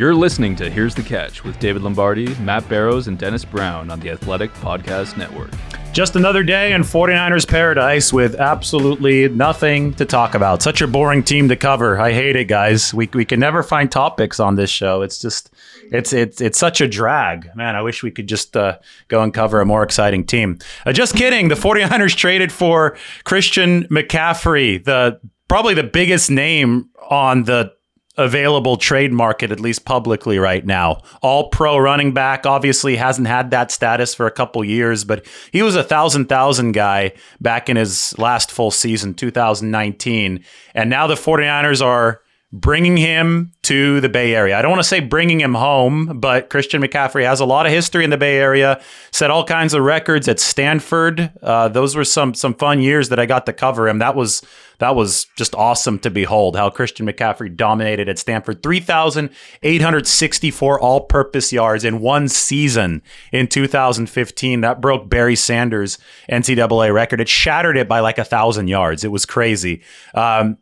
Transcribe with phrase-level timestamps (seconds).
[0.00, 4.00] You're listening to Here's the Catch with David Lombardi, Matt Barrows, and Dennis Brown on
[4.00, 5.50] the Athletic Podcast Network.
[5.92, 10.62] Just another day in 49ers paradise with absolutely nothing to talk about.
[10.62, 12.00] Such a boring team to cover.
[12.00, 12.94] I hate it, guys.
[12.94, 15.02] We, we can never find topics on this show.
[15.02, 15.50] It's just,
[15.92, 17.54] it's it's it's such a drag.
[17.54, 18.78] Man, I wish we could just uh,
[19.08, 20.60] go and cover a more exciting team.
[20.86, 21.48] Uh, just kidding.
[21.48, 27.74] The 49ers traded for Christian McCaffrey, the probably the biggest name on the
[28.20, 31.02] available trade market, at least publicly right now.
[31.22, 35.62] All pro running back, obviously hasn't had that status for a couple years, but he
[35.62, 40.44] was a thousand thousand guy back in his last full season, 2019.
[40.74, 42.20] And now the 49ers are
[42.52, 44.58] bringing him to the Bay Area.
[44.58, 47.72] I don't want to say bringing him home, but Christian McCaffrey has a lot of
[47.72, 48.80] history in the Bay Area.
[49.12, 51.30] Set all kinds of records at Stanford.
[51.42, 53.98] Uh, those were some some fun years that I got to cover him.
[53.98, 54.42] That was
[54.78, 56.56] that was just awesome to behold.
[56.56, 58.64] How Christian McCaffrey dominated at Stanford.
[58.64, 59.30] Three thousand
[59.62, 64.62] eight hundred sixty four all purpose yards in one season in 2015.
[64.62, 67.20] That broke Barry Sanders' NCAA record.
[67.20, 69.04] It shattered it by like a thousand yards.
[69.04, 69.82] It was crazy.
[70.14, 70.58] Um,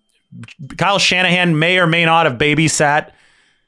[0.76, 3.12] Kyle Shanahan may or may not have babysat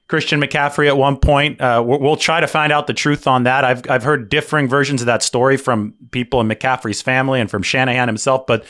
[0.08, 1.60] Christian McCaffrey at one point.
[1.60, 3.64] Uh, we'll, try to find out the truth on that.
[3.64, 7.62] I've I've heard differing versions of that story from people in McCaffrey's family and from
[7.62, 8.64] Shanahan himself, but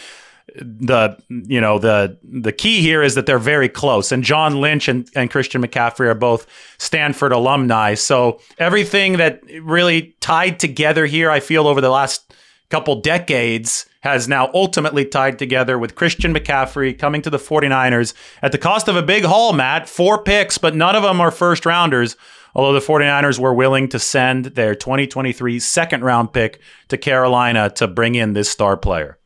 [0.56, 4.89] the you know the the key here is that they're very close and John Lynch
[4.89, 6.47] and, and Christian McCaffrey are both
[6.79, 12.34] Stanford alumni so everything that really tied together here I feel over the last
[12.69, 18.53] couple decades has now ultimately tied together with Christian McCaffrey coming to the 49ers at
[18.53, 19.88] the cost of a big haul, Matt.
[19.88, 22.16] Four picks, but none of them are first rounders.
[22.55, 27.87] Although the 49ers were willing to send their 2023 second round pick to Carolina to
[27.87, 29.19] bring in this star player.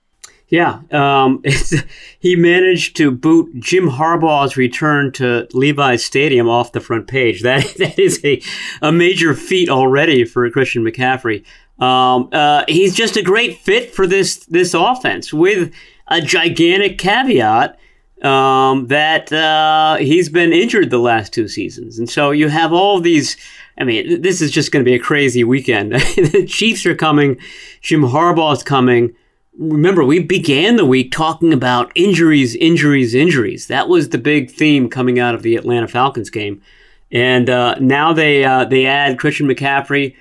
[0.48, 1.42] Yeah, um,
[2.20, 7.42] he managed to boot Jim Harbaugh's return to Levi's Stadium off the front page.
[7.42, 8.42] That that is a,
[8.82, 11.44] a major feat already for Christian McCaffrey.
[11.78, 15.72] Um, uh, he's just a great fit for this this offense with
[16.06, 17.78] a gigantic caveat
[18.22, 23.00] um, that uh, he's been injured the last two seasons, and so you have all
[23.00, 23.36] these.
[23.76, 25.92] I mean, this is just going to be a crazy weekend.
[26.16, 27.38] the Chiefs are coming.
[27.80, 29.14] Jim is coming.
[29.58, 33.66] Remember, we began the week talking about injuries, injuries, injuries.
[33.66, 36.62] That was the big theme coming out of the Atlanta Falcons game,
[37.10, 40.14] and uh, now they uh, they add Christian McCaffrey.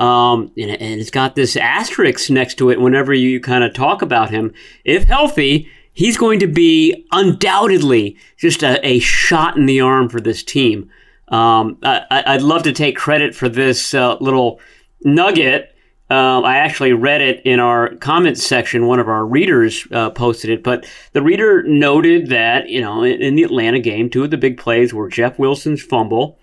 [0.00, 4.00] Um, and, and it's got this asterisk next to it whenever you kind of talk
[4.00, 4.54] about him.
[4.82, 10.18] If healthy, he's going to be undoubtedly just a, a shot in the arm for
[10.18, 10.90] this team.
[11.28, 14.58] Um, I, would love to take credit for this uh, little
[15.04, 15.76] nugget.
[16.10, 18.86] Uh, I actually read it in our comments section.
[18.86, 23.22] One of our readers uh, posted it, but the reader noted that you know in,
[23.22, 26.36] in, the Atlanta game, two of the big plays were Jeff Wilson's fumble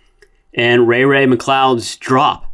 [0.53, 2.45] and Ray Ray McCloud's drop.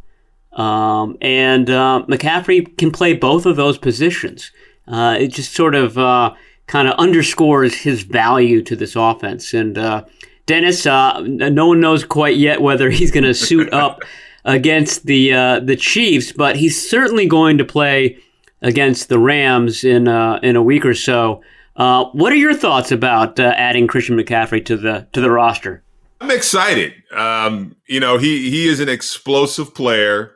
[0.54, 4.52] Um, and uh, McCaffrey can play both of those positions.
[4.86, 6.34] Uh, it just sort of uh,
[6.66, 9.52] kind of underscores his value to this offense.
[9.52, 10.04] And uh,
[10.46, 14.02] Dennis, uh, no one knows quite yet whether he's going to suit up
[14.44, 18.18] against the uh, the Chiefs, but he's certainly going to play
[18.62, 21.42] against the Rams in in a week or so.
[21.74, 25.82] what are your thoughts about adding Christian McCaffrey to the to the roster?
[26.20, 26.94] I'm excited.
[27.12, 30.34] Um, you know, he he is an explosive player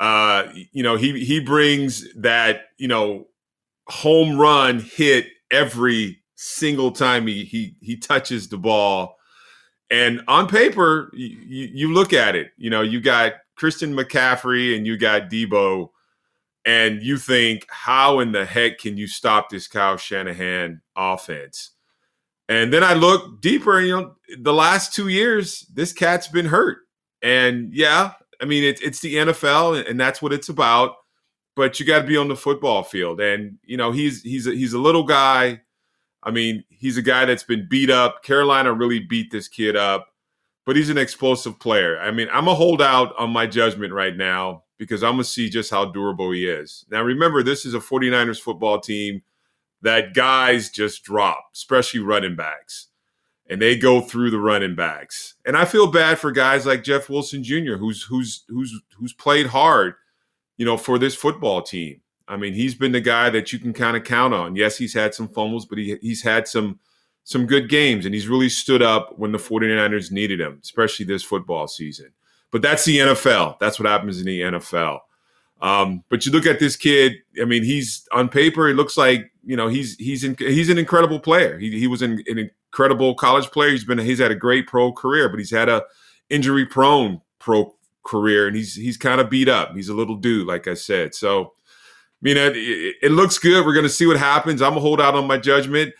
[0.00, 3.26] Uh, you know, he he brings that you know
[3.88, 9.16] home run hit every single time he he he touches the ball.
[9.90, 11.38] And on paper, you,
[11.72, 12.50] you look at it.
[12.58, 15.88] You know, you got Christian McCaffrey and you got Deebo,
[16.64, 21.70] and you think, how in the heck can you stop this Kyle Shanahan offense?
[22.48, 26.78] And then I look deeper, you know, the last two years, this cat's been hurt.
[27.22, 30.96] And yeah, I mean, it, it's the NFL, and that's what it's about.
[31.56, 34.52] But you got to be on the football field, and you know, he's he's a,
[34.52, 35.60] he's a little guy.
[36.22, 38.22] I mean, he's a guy that's been beat up.
[38.22, 40.08] Carolina really beat this kid up,
[40.66, 41.98] but he's an explosive player.
[41.98, 45.70] I mean, I'm a holdout on my judgment right now because I'm to see just
[45.70, 46.84] how durable he is.
[46.90, 49.22] Now, remember, this is a 49ers football team
[49.82, 52.88] that guys just drop, especially running backs.
[53.50, 55.34] And they go through the running backs.
[55.46, 59.46] And I feel bad for guys like Jeff Wilson Jr., who's who's who's who's played
[59.46, 59.94] hard,
[60.58, 62.02] you know, for this football team.
[62.28, 64.54] I mean, he's been the guy that you can kind of count on.
[64.54, 66.78] Yes, he's had some fumbles, but he, he's had some
[67.24, 71.22] some good games and he's really stood up when the 49ers needed him, especially this
[71.22, 72.10] football season.
[72.50, 73.58] But that's the NFL.
[73.58, 75.00] That's what happens in the NFL.
[75.60, 77.16] Um, but you look at this kid.
[77.40, 78.68] I mean, he's on paper.
[78.68, 81.58] It looks like you know he's he's in, he's an incredible player.
[81.58, 83.70] He, he was in, an, incredible college player.
[83.70, 85.82] He's been he's had a great pro career, but he's had a
[86.30, 89.74] injury prone pro career, and he's he's kind of beat up.
[89.74, 91.12] He's a little dude, like I said.
[91.12, 92.52] So, I mean, it,
[93.02, 93.66] it looks good.
[93.66, 94.62] We're to see what happens.
[94.62, 95.92] I'm a hold out on my judgment,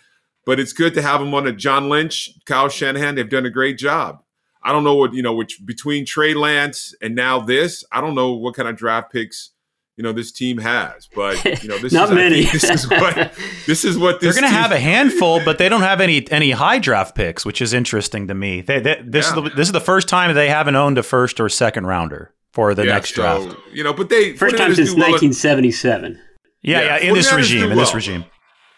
[0.45, 3.15] but it's good to have him on a John Lynch, Kyle Shanahan.
[3.15, 4.23] They've done a great job.
[4.63, 8.15] I don't know what you know, which between Trey Lance and now this, I don't
[8.15, 9.49] know what kind of draft picks
[9.99, 11.09] you know this team has.
[11.13, 12.43] But you know, this not is, many.
[12.45, 13.33] this is what
[13.67, 16.51] this is what they're going to have a handful, but they don't have any any
[16.51, 18.61] high draft picks, which is interesting to me.
[18.61, 19.37] They, they, this Yeah.
[19.37, 22.33] is the, this is the first time they haven't owned a first or second rounder
[22.53, 23.59] for the Yeah, next so, draft.
[23.73, 26.17] You know, but they First time since do well 1977.
[26.61, 28.23] Yeah, Yeah, yeah, in this regime, do in this regime.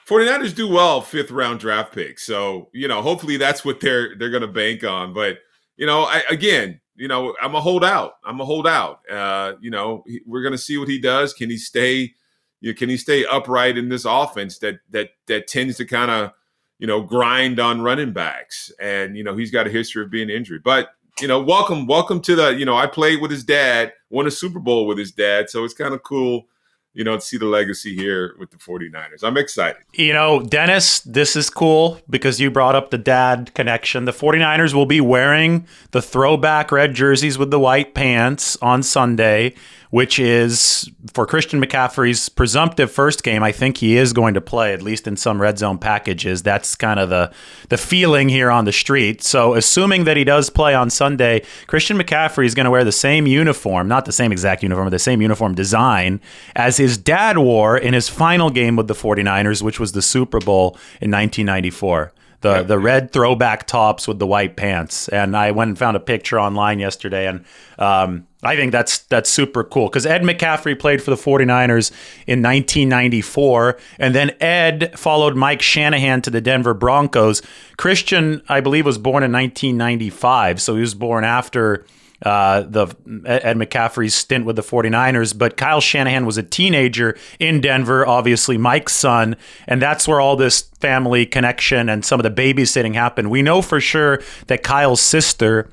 [0.10, 2.26] 49ers do well fifth round draft picks.
[2.26, 5.14] So, you know, hopefully that's what they're they're going to bank on.
[5.14, 5.38] But,
[5.78, 8.14] you know, I, again, you know, I'm a holdout.
[8.24, 9.00] I'm a holdout.
[9.10, 11.34] Uh, you know, we're going to see what he does.
[11.34, 12.14] Can he stay
[12.62, 16.12] you know, can he stay upright in this offense that that that tends to kind
[16.12, 16.32] of,
[16.80, 20.30] you know, grind on running backs and, you know, he's got a history of being
[20.30, 20.64] injured.
[20.64, 20.90] But,
[21.20, 24.32] you know, welcome welcome to the, you know, I played with his dad, won a
[24.32, 26.46] Super Bowl with his dad, so it's kind of cool
[26.94, 29.24] you know, see the legacy here with the 49ers.
[29.24, 29.82] I'm excited.
[29.94, 34.06] You know, Dennis, this is cool because you brought up the dad connection.
[34.06, 39.54] The 49ers will be wearing the throwback red jerseys with the white pants on Sunday,
[39.92, 43.44] which is for Christian McCaffrey's presumptive first game.
[43.44, 46.42] I think he is going to play, at least in some red zone packages.
[46.42, 47.32] That's kind of the,
[47.70, 49.22] the feeling here on the street.
[49.22, 52.92] So, assuming that he does play on Sunday, Christian McCaffrey is going to wear the
[52.92, 56.22] same uniform, not the same exact uniform, but the same uniform design
[56.56, 60.40] as his dad wore in his final game with the 49ers, which was the Super
[60.40, 60.72] Bowl
[61.02, 62.14] in 1994.
[62.40, 66.00] The, the red throwback tops with the white pants, and I went and found a
[66.00, 67.46] picture online yesterday, and
[67.78, 71.92] um, I think that's that's super cool because Ed McCaffrey played for the 49ers
[72.26, 77.42] in 1994, and then Ed followed Mike Shanahan to the Denver Broncos.
[77.78, 81.86] Christian, I believe, was born in 1995, so he was born after
[82.24, 82.88] uh, the
[83.26, 88.58] Ed McCaffrey's stint with the 49ers, but Kyle Shanahan was a teenager in Denver, obviously
[88.58, 89.36] Mike's son,
[89.68, 93.32] and that's where all this family connection and some of the babysitting happened.
[93.32, 95.70] We know for sure that Kyle's sister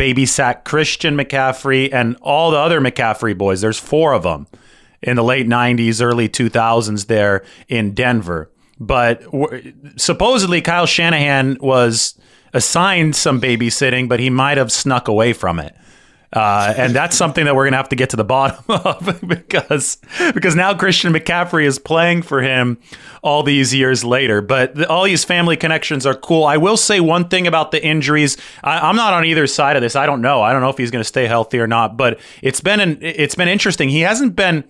[0.00, 3.60] babysat Christian McCaffrey and all the other McCaffrey boys.
[3.60, 4.46] There's four of them
[5.02, 8.50] in the late 90s, early 2000s there in Denver.
[8.78, 9.22] But
[9.96, 12.18] supposedly Kyle Shanahan was
[12.54, 15.76] assigned some babysitting, but he might have snuck away from it.
[16.32, 19.98] Uh, and that's something that we're gonna have to get to the bottom of because
[20.32, 22.78] because now Christian McCaffrey is playing for him
[23.22, 24.40] all these years later.
[24.40, 26.44] But the, all these family connections are cool.
[26.44, 28.36] I will say one thing about the injuries.
[28.62, 29.96] I, I'm not on either side of this.
[29.96, 30.40] I don't know.
[30.40, 31.96] I don't know if he's gonna stay healthy or not.
[31.96, 33.88] But it's been an, it's been interesting.
[33.88, 34.62] He hasn't been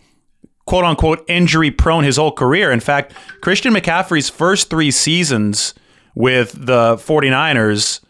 [0.65, 2.71] quote unquote injury prone his whole career.
[2.71, 3.13] In fact,
[3.43, 5.75] Christian McCaffrey's first three seasons
[6.15, 8.01] with the 49ers,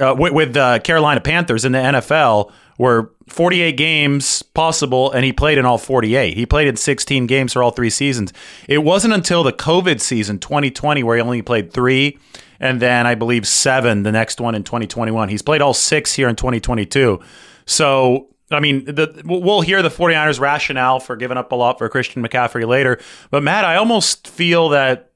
[0.00, 5.34] uh, with, with the Carolina Panthers in the NFL, were 48 games possible, and he
[5.34, 6.34] played in all 48.
[6.34, 8.32] He played in 16 games for all three seasons.
[8.68, 12.18] It wasn't until the COVID season, 2020, where he only played three,
[12.58, 15.28] and then I believe seven the next one in 2021.
[15.28, 17.20] He's played all six here in 2022.
[17.66, 21.88] So I mean, the, we'll hear the 49ers rationale for giving up a lot for
[21.90, 22.98] Christian McCaffrey later.
[23.30, 25.09] But Matt, I almost feel that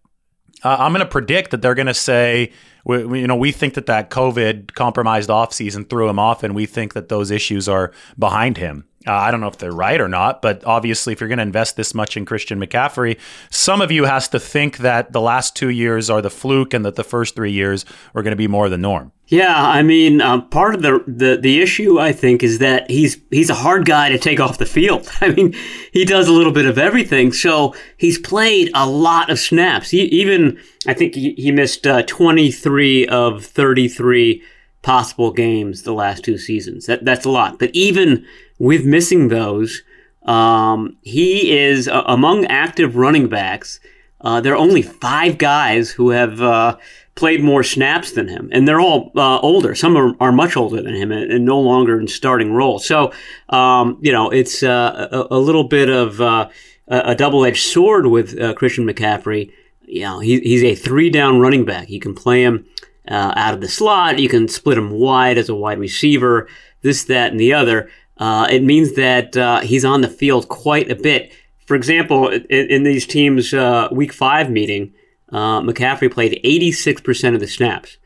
[0.64, 2.52] uh, I'm going to predict that they're going to say,
[2.84, 6.54] we, we- you know, we think that that COVID compromised offseason threw him off, and
[6.54, 8.84] we think that those issues are behind him.
[9.06, 11.42] Uh, I don't know if they're right or not, but obviously, if you're going to
[11.42, 13.18] invest this much in Christian McCaffrey,
[13.50, 16.84] some of you has to think that the last two years are the fluke and
[16.84, 17.84] that the first three years
[18.14, 19.12] are going to be more the norm.
[19.26, 23.18] Yeah, I mean, um, part of the, the the issue I think is that he's
[23.30, 25.10] he's a hard guy to take off the field.
[25.20, 25.54] I mean,
[25.92, 29.90] he does a little bit of everything, so he's played a lot of snaps.
[29.90, 34.42] He, even I think he, he missed uh, 23 of 33
[34.82, 36.84] possible games the last two seasons.
[36.86, 37.58] That that's a lot.
[37.58, 38.26] But even
[38.58, 39.82] with missing those,
[40.24, 43.80] um, he is uh, among active running backs.
[44.20, 46.76] Uh, there are only five guys who have uh,
[47.14, 49.74] played more snaps than him, and they're all uh, older.
[49.74, 52.86] Some are, are, much older than him and, and, no longer in starting roles.
[52.86, 53.12] So,
[53.50, 56.48] um, you know, it's uh, a, a, little bit of uh,
[56.88, 59.52] a double edged sword with Christian McCaffrey.
[59.82, 61.90] You know, he, he's a three down running back.
[61.90, 62.66] You can play him
[63.06, 66.48] out of the slot, you can split him wide as a wide receiver,
[66.80, 70.90] this, that, and the other uh, it means that uh, he's on the field quite
[70.90, 71.32] a bit.
[71.66, 74.94] For example, in, in these teams' uh, week five meeting,
[75.32, 77.96] uh, McCaffrey played 86% of the snaps.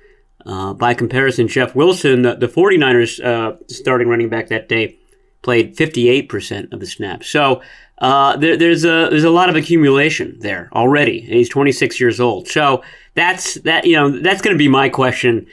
[0.47, 4.97] Uh, by comparison, Jeff Wilson, the, the 49ers uh, starting running back that day,
[5.43, 7.29] played 58% of the snaps.
[7.29, 7.61] So
[8.01, 11.21] there, there's a there's a lot of accumulation there already.
[11.21, 12.49] And he's 26 years old.
[12.49, 12.83] So
[13.15, 15.47] that's that you know that's going to be my question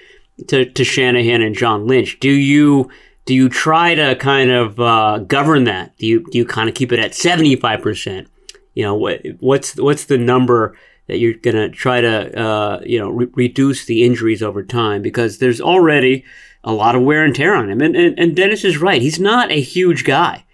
[0.47, 2.19] to, to Shanahan and John Lynch.
[2.19, 2.89] Do you
[3.25, 5.97] do you try to kind of uh, govern that?
[5.97, 8.27] Do you do you kind of keep it at seventy five percent?
[8.75, 10.77] You know, what, what's what's the number
[11.07, 15.01] that you're going to try to uh, you know re- reduce the injuries over time?
[15.01, 16.23] Because there's already
[16.63, 19.01] a lot of wear and tear on him, and and, and Dennis is right.
[19.01, 20.45] He's not a huge guy,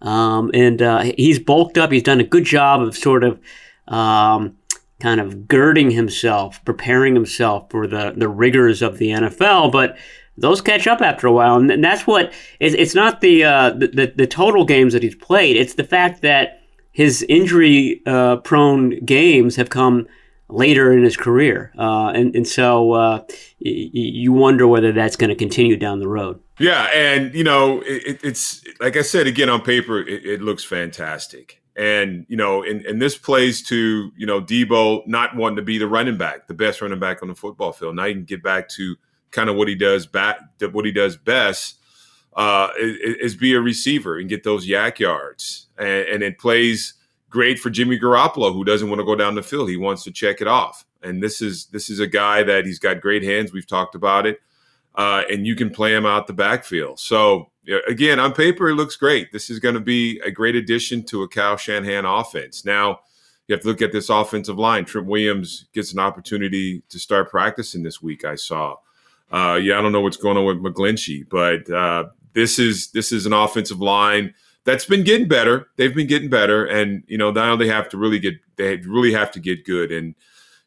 [0.00, 1.90] um, and uh, he's bulked up.
[1.90, 3.40] He's done a good job of sort of.
[3.88, 4.56] Um,
[5.00, 9.96] kind of girding himself, preparing himself for the, the rigors of the NFL, but
[10.36, 14.12] those catch up after a while, and that's what it's, it's not the, uh, the
[14.16, 15.56] the total games that he's played.
[15.56, 16.62] It's the fact that
[16.92, 20.06] his injury uh, prone games have come
[20.48, 23.18] later in his career, uh, and and so uh,
[23.60, 26.40] y- you wonder whether that's going to continue down the road.
[26.58, 30.64] Yeah, and you know it, it's like I said again on paper, it, it looks
[30.64, 31.58] fantastic.
[31.74, 35.78] And, you know, and, and this plays to, you know, Deebo not wanting to be
[35.78, 37.96] the running back, the best running back on the football field.
[37.96, 38.94] Now you can get back to
[39.32, 40.38] kind of what he does back
[40.70, 41.78] what he does best
[42.34, 46.94] uh, is, is, be a receiver and get those YAC yards, and, and, it plays
[47.28, 49.68] great for Jimmy Garoppolo, who doesn't want to go down the field.
[49.68, 52.78] He wants to check it off, and this is this is a guy that he's
[52.78, 53.52] got great hands.
[53.52, 54.40] We've talked about it,
[54.94, 57.00] uh, and you can play him out the backfield.
[57.00, 57.50] So
[57.86, 59.30] again, on paper, it looks great.
[59.30, 62.64] This is going to be a great addition to a Cal Shanahan offense.
[62.64, 63.00] Now.
[63.48, 64.84] You have to look at this offensive line.
[64.84, 68.24] Trent Williams gets an opportunity to start practicing this week.
[68.24, 68.76] I saw.
[69.32, 73.12] Uh, yeah, I don't know what's going on with McGlinchey, but uh, this is this
[73.12, 74.34] is an offensive line
[74.64, 75.68] that's been getting better.
[75.76, 79.12] They've been getting better, and you know now they have to really get they really
[79.12, 79.90] have to get good.
[79.90, 80.14] And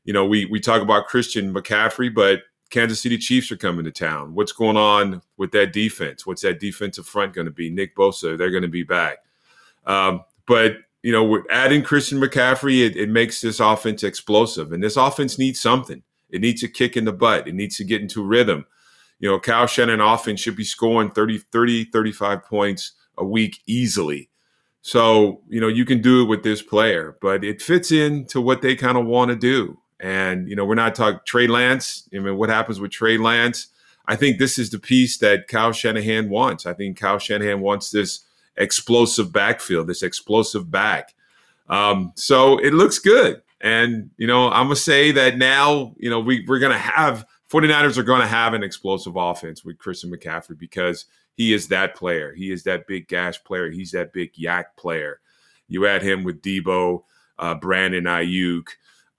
[0.03, 2.41] you know we we talk about Christian McCaffrey, but
[2.72, 4.34] Kansas City Chiefs are coming to town.
[4.34, 6.25] What's going on with that defense?
[6.25, 7.69] What's that defensive front going to be?
[7.69, 9.19] Nick Bosa, they're going to be back.
[9.86, 14.84] Um, but you know, with adding Christian McCaffrey, it, it makes this offense explosive, and
[14.84, 16.01] this offense needs something.
[16.36, 17.48] It needs a kick in the butt.
[17.48, 18.65] It needs to get into rhythm.
[19.20, 24.30] You know, Kyle Shannon often should be scoring 30, 30, 35 points a week easily.
[24.82, 28.62] So, you know, you can do it with this player, but it fits into what
[28.62, 29.80] they kind of want to do.
[30.00, 32.08] And, you know, we're not talking Trey Lance.
[32.13, 33.70] I mean, what happens with Trey Lance?
[34.08, 36.65] I think this is the piece that Kyle Shanahan wants.
[36.65, 38.25] I think Kyle Shanahan wants this
[38.58, 41.15] explosive backfield, this explosive back.
[41.70, 43.42] Um, so it looks good.
[43.62, 46.78] And, you know, I'm going to say that now, you know, we, we're going to
[46.78, 51.68] have 49ers are going to have an explosive offense with Christian McCaffrey because he is
[51.70, 52.34] that player.
[52.34, 53.70] He is that big gash player.
[53.70, 55.20] He's that big YAC player.
[55.68, 57.04] You add him with Deebo,
[57.40, 58.68] uh, Brandon Aiyuk,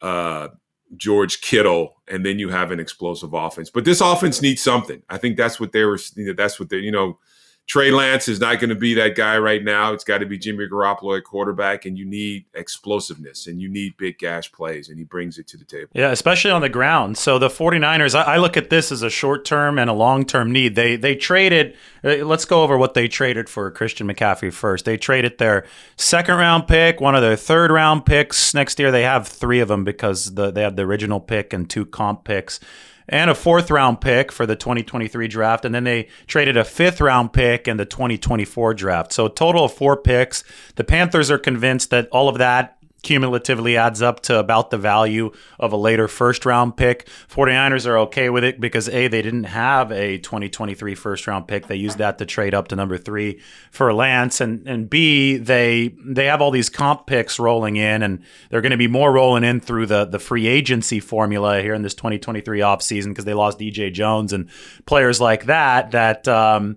[0.02, 0.49] uh,
[0.97, 3.71] George Kittle, and then you have an explosive offense.
[3.71, 5.02] But this offense needs something.
[5.09, 5.99] I think that's what they were.
[6.37, 6.78] That's what they.
[6.78, 7.19] You know,
[7.66, 9.92] Trey Lance is not going to be that guy right now.
[9.92, 13.96] It's got to be Jimmy Garoppolo at quarterback, and you need explosiveness and you need
[13.96, 15.90] big gash plays, and he brings it to the table.
[15.92, 17.18] Yeah, especially on the ground.
[17.18, 20.25] So the 49ers, I, I look at this as a short term and a long
[20.25, 20.76] term need.
[20.76, 21.75] They they traded.
[22.04, 24.85] Uh, let's go over what they traded for Christian McCaffrey first.
[24.85, 28.54] They traded their second round pick, one of their third round picks.
[28.54, 31.68] Next year they have three of them because the, they have the original pick and
[31.68, 32.61] two comp picks
[33.08, 35.64] and a fourth round pick for the 2023 draft.
[35.64, 39.12] And then they traded a fifth round pick in the 2024 draft.
[39.12, 40.44] So, a total of four picks.
[40.76, 42.75] The Panthers are convinced that all of that
[43.06, 47.08] cumulatively adds up to about the value of a later first round pick.
[47.28, 51.68] 49ers are okay with it because A, they didn't have a 2023 first round pick.
[51.68, 54.40] They used that to trade up to number three for Lance.
[54.40, 58.72] And, and B, they they have all these comp picks rolling in and they're going
[58.72, 62.58] to be more rolling in through the, the free agency formula here in this 2023
[62.58, 64.50] offseason because they lost DJ Jones and
[64.84, 66.76] players like that that um,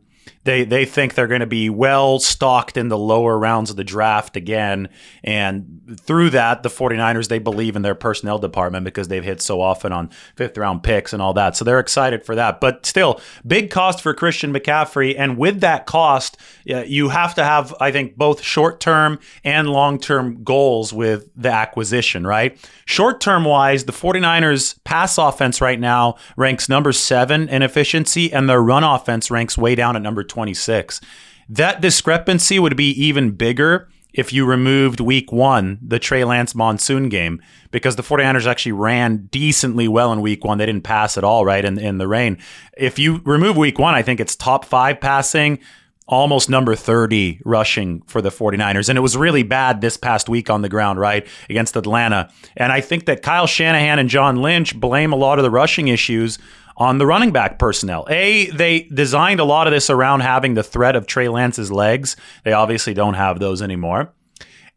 [0.50, 3.84] they they think they're going to be well stocked in the lower rounds of the
[3.84, 4.89] draft again.
[5.24, 9.62] And through that the 49ers they believe in their personnel department because they've hit so
[9.62, 11.56] often on fifth round picks and all that.
[11.56, 12.60] So they're excited for that.
[12.60, 15.13] But still big cost for Christian McCaffrey.
[15.15, 16.38] And with that cost
[16.68, 21.29] uh, you have to have I think both short term and long term goals with
[21.36, 22.58] the acquisition right?
[22.86, 28.50] Short term wise the 49ers pass offense right now ranks number 7 in efficiency and
[28.50, 31.01] their run offense ranks way down at number 26.
[31.50, 37.10] That discrepancy would be even bigger if you removed week one, the Trey Lance monsoon
[37.10, 37.41] game,
[37.72, 40.58] because the 49ers actually ran decently well in week one.
[40.58, 42.38] They didn't pass at all, right, in, in the rain.
[42.77, 45.60] If you remove week one, I think it's top five passing,
[46.08, 48.88] almost number 30 rushing for the 49ers.
[48.88, 52.31] And it was really bad this past week on the ground, right, against Atlanta.
[52.55, 55.89] And I think that Kyle Shanahan and John Lynch blame a lot of the rushing
[55.89, 56.39] issues
[56.79, 58.07] on the running back personnel.
[58.09, 62.15] A, they designed a lot of this around having the threat of Trey Lance's legs.
[62.45, 64.13] They obviously don't have those anymore.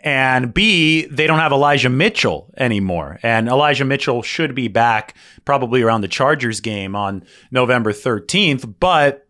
[0.01, 3.21] And B, they don't have Elijah Mitchell anymore.
[3.23, 8.75] And Elijah Mitchell should be back probably around the Chargers game on November 13th.
[8.81, 9.29] But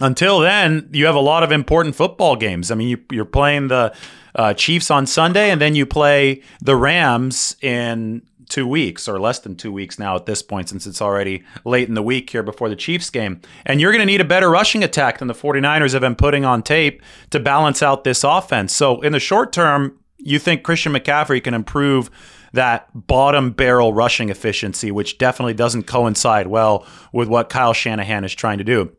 [0.00, 2.70] until then, you have a lot of important football games.
[2.70, 3.92] I mean, you, are playing the
[4.36, 8.22] uh, Chiefs on Sunday, and then you play the Rams in
[8.52, 11.88] two weeks or less than two weeks now at this point, since it's already late
[11.88, 13.40] in the week here before the Chiefs game.
[13.64, 16.44] And you're going to need a better rushing attack than the 49ers have been putting
[16.44, 18.74] on tape to balance out this offense.
[18.74, 22.10] So, in the short term, you think Christian McCaffrey can improve
[22.52, 28.34] that bottom barrel rushing efficiency, which definitely doesn't coincide well with what Kyle Shanahan is
[28.34, 28.92] trying to do.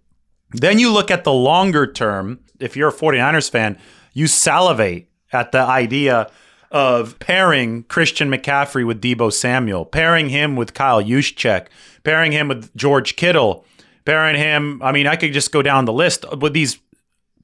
[0.50, 2.40] Then you look at the longer term.
[2.60, 3.78] If you're a 49ers fan,
[4.14, 6.32] you salivate at the idea
[6.74, 11.68] of pairing Christian McCaffrey with Deebo Samuel, pairing him with Kyle Juszczyk,
[12.04, 13.64] pairing him with George Kittle,
[14.06, 14.82] pairing him.
[14.84, 16.80] I mean, I could just go down the list with these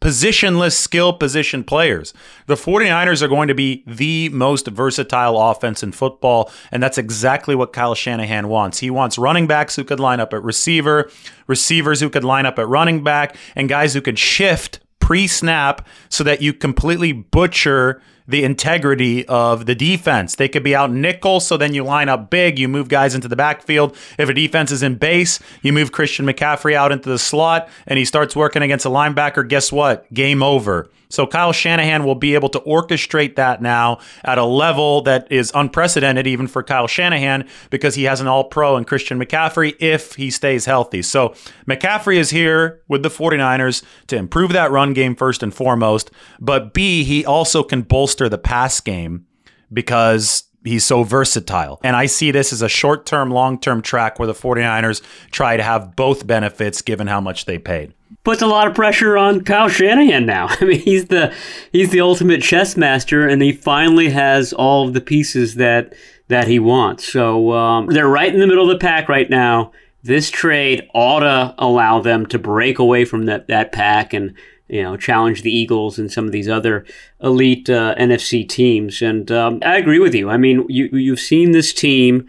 [0.01, 2.13] positionless skill position players.
[2.47, 7.54] The 49ers are going to be the most versatile offense in football, and that's exactly
[7.54, 8.80] what Kyle Shanahan wants.
[8.80, 11.12] He wants running backs who could line up at receiver,
[11.47, 15.88] receivers who could line up at running back, and guys who could shift pre snap
[16.08, 20.36] so that you completely butcher the integrity of the defense.
[20.36, 23.28] They could be out nickel, so then you line up big, you move guys into
[23.28, 23.98] the backfield.
[24.18, 27.98] If a defense is in base, you move Christian McCaffrey out into the slot and
[27.98, 29.48] he starts working against a linebacker.
[29.48, 30.12] Guess what?
[30.13, 30.89] Game over.
[31.12, 35.52] So Kyle Shanahan will be able to orchestrate that now at a level that is
[35.56, 40.13] unprecedented even for Kyle Shanahan because he has an all pro and Christian McCaffrey if
[40.15, 41.02] he stays healthy.
[41.02, 41.30] So
[41.67, 46.74] McCaffrey is here with the 49ers to improve that run game first and foremost, but
[46.76, 49.26] B, he also can bolster the pass game
[49.74, 51.80] because he's so versatile.
[51.84, 55.58] And I see this as a short term, long term track where the 49ers try
[55.58, 59.41] to have both benefits given how much they paid puts a lot of pressure on
[59.41, 60.48] Kyle Shanahan now.
[60.62, 61.34] I mean, he's the
[61.72, 65.93] he's the ultimate chess master, and he finally has all of the pieces that
[66.28, 67.12] that he wants.
[67.12, 69.72] So um, they're right in the middle of the pack right now.
[70.04, 74.34] This trade ought to allow them to break away from that that pack and
[74.67, 76.86] you know challenge the Eagles and some of these other
[77.22, 79.02] elite uh, NFC teams.
[79.02, 80.30] And um, I agree with you.
[80.30, 82.28] I mean, you you've seen this team.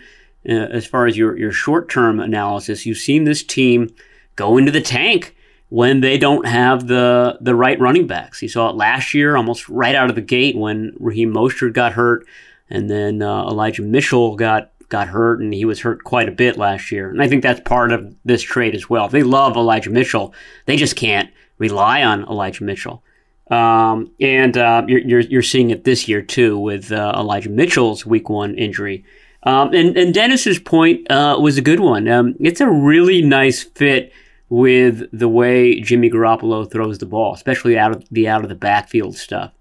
[0.48, 3.94] Uh, as far as your, your short term analysis, you've seen this team
[4.36, 5.36] go into the tank
[5.70, 8.42] when they don't have the the right running backs.
[8.42, 11.94] You saw it last year, almost right out of the gate when Raheem Mostert got
[11.94, 12.26] hurt,
[12.68, 16.58] and then uh, Elijah Mitchell got got hurt, and he was hurt quite a bit
[16.58, 17.08] last year.
[17.08, 19.08] And I think that's part of this trade as well.
[19.08, 20.34] They love Elijah Mitchell,
[20.66, 23.02] they just can't rely on Elijah Mitchell.
[23.50, 28.06] Um, and uh, you're, you're, you're seeing it this year too with uh, Elijah Mitchell's
[28.06, 29.04] Week One injury.
[29.42, 32.06] Um, and, and Dennis's point uh, was a good one.
[32.06, 34.12] Um, it's a really nice fit
[34.50, 38.54] with the way Jimmy Garoppolo throws the ball, especially out of the out of the
[38.54, 39.52] backfield stuff.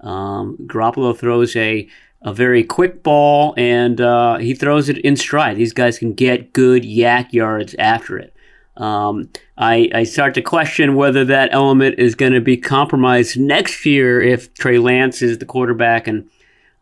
[0.00, 1.88] Um, Garoppolo throws a
[2.22, 5.56] a very quick ball and uh, he throws it in stride.
[5.56, 8.34] These guys can get good YAC yards after it.
[8.76, 13.86] Um, I, I start to question whether that element is going to be compromised next
[13.86, 16.28] year if Trey Lance is the quarterback and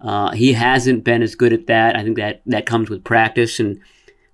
[0.01, 1.97] uh, he hasn't been as good at that.
[1.97, 3.81] I think that that comes with practice and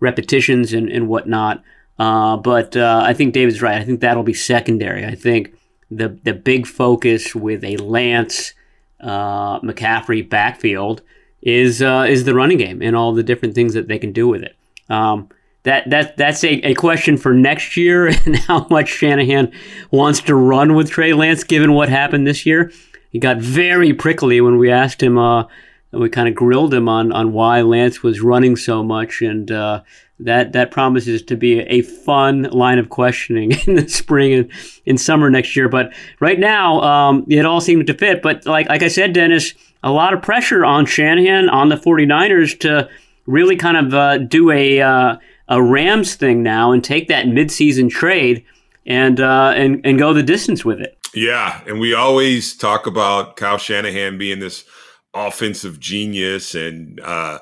[0.00, 1.62] repetitions and, and whatnot.
[2.00, 3.78] Uh, but uh, I think David's right.
[3.78, 5.04] I think that'll be secondary.
[5.04, 5.54] I think
[5.90, 8.54] the the big focus with a Lance
[9.02, 11.02] uh, McCaffrey backfield
[11.42, 14.26] is uh, is the running game and all the different things that they can do
[14.26, 14.56] with it.
[14.88, 15.28] Um,
[15.64, 19.52] that that that's a, a question for next year and how much Shanahan
[19.90, 22.72] wants to run with Trey Lance given what happened this year.
[23.10, 25.18] He got very prickly when we asked him.
[25.18, 25.44] Uh,
[25.92, 29.82] we kind of grilled him on on why Lance was running so much, and uh,
[30.24, 34.50] that that promises to be a fun line of questioning in the spring and
[34.84, 35.68] in summer next year.
[35.68, 38.22] But right now, um, it all seemed to fit.
[38.22, 42.58] But like like I said, Dennis, a lot of pressure on Shanahan on the 49ers
[42.60, 42.88] to
[43.26, 45.16] really kind of uh, do a uh,
[45.48, 48.44] a Rams thing now and take that midseason trade
[48.86, 50.96] and uh, and and go the distance with it.
[51.14, 54.64] Yeah, and we always talk about Kyle Shanahan being this
[55.12, 57.38] offensive genius and uh,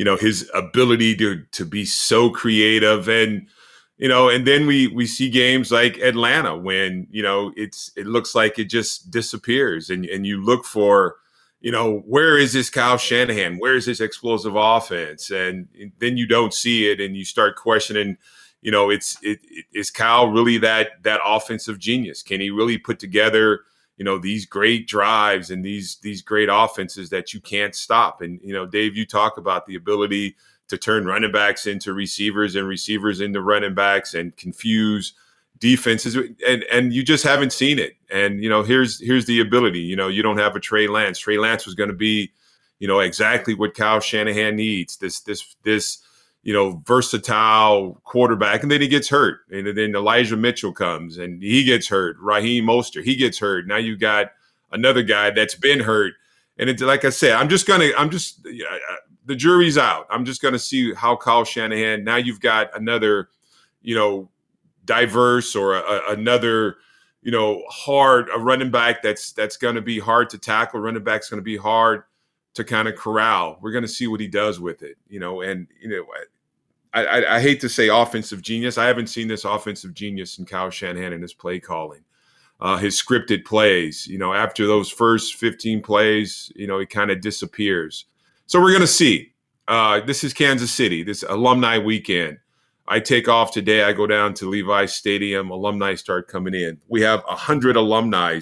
[0.00, 3.46] you know his ability to to be so creative and
[3.98, 8.06] you know and then we we see games like Atlanta when you know it's it
[8.06, 11.16] looks like it just disappears and and you look for
[11.60, 13.58] you know, where is this Kyle Shanahan?
[13.58, 15.30] Where is this explosive offense?
[15.30, 18.16] And then you don't see it, and you start questioning.
[18.62, 22.22] You know, it's it, it is Kyle really that that offensive genius?
[22.22, 23.60] Can he really put together?
[24.00, 28.22] You know these great drives and these these great offenses that you can't stop.
[28.22, 30.36] And you know, Dave, you talk about the ability
[30.68, 35.12] to turn running backs into receivers and receivers into running backs and confuse
[35.58, 36.16] defenses.
[36.16, 37.92] And and you just haven't seen it.
[38.10, 39.80] And you know here's here's the ability.
[39.80, 41.18] You know you don't have a Trey Lance.
[41.18, 42.32] Trey Lance was going to be
[42.78, 44.96] you know exactly what Kyle Shanahan needs.
[44.96, 45.98] This this this
[46.42, 51.42] you know versatile quarterback and then he gets hurt and then Elijah Mitchell comes and
[51.42, 53.66] he gets hurt Raheem Moster, he gets hurt.
[53.66, 54.32] Now you got
[54.72, 56.14] another guy that's been hurt
[56.58, 58.42] and it, like I said I'm just gonna I'm just
[59.26, 60.06] the jury's out.
[60.10, 63.28] I'm just gonna see how Kyle Shanahan now you've got another
[63.82, 64.30] you know
[64.84, 66.76] diverse or a, another
[67.22, 71.28] you know hard a running back that's that's to be hard to tackle running back's
[71.38, 72.04] to be hard
[72.54, 75.40] to kind of corral we're going to see what he does with it you know
[75.40, 76.04] and you know
[76.92, 80.44] I, I, I, hate to say offensive genius i haven't seen this offensive genius in
[80.44, 82.02] kyle shanahan and his play calling
[82.60, 87.10] uh, his scripted plays you know after those first 15 plays you know he kind
[87.10, 88.06] of disappears
[88.46, 89.32] so we're going to see
[89.68, 92.38] uh, this is kansas city this alumni weekend
[92.90, 93.84] I take off today.
[93.84, 95.50] I go down to Levi Stadium.
[95.50, 96.80] Alumni start coming in.
[96.88, 98.40] We have a hundred alumni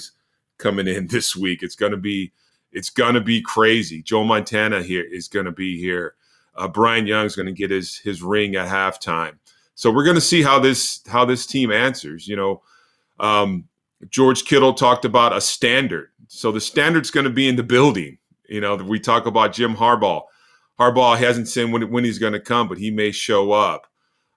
[0.57, 1.63] coming in this week.
[1.63, 2.33] It's gonna be
[2.73, 4.03] it's gonna be crazy.
[4.03, 6.15] Joe Montana here is gonna be here.
[6.55, 9.35] Uh, Bryant Young's gonna get his his ring at halftime.
[9.75, 12.27] So we're gonna see how this how this team answers.
[12.27, 12.63] You know,
[13.21, 13.69] um,
[14.11, 16.11] George Kittle talked about a standard.
[16.29, 18.19] So the standard's gonna be in the building.
[18.49, 20.23] You know, we talk about Jim Harbaugh.
[20.79, 23.89] Harbaugh hasn't said when, when he's going to come, but he may show up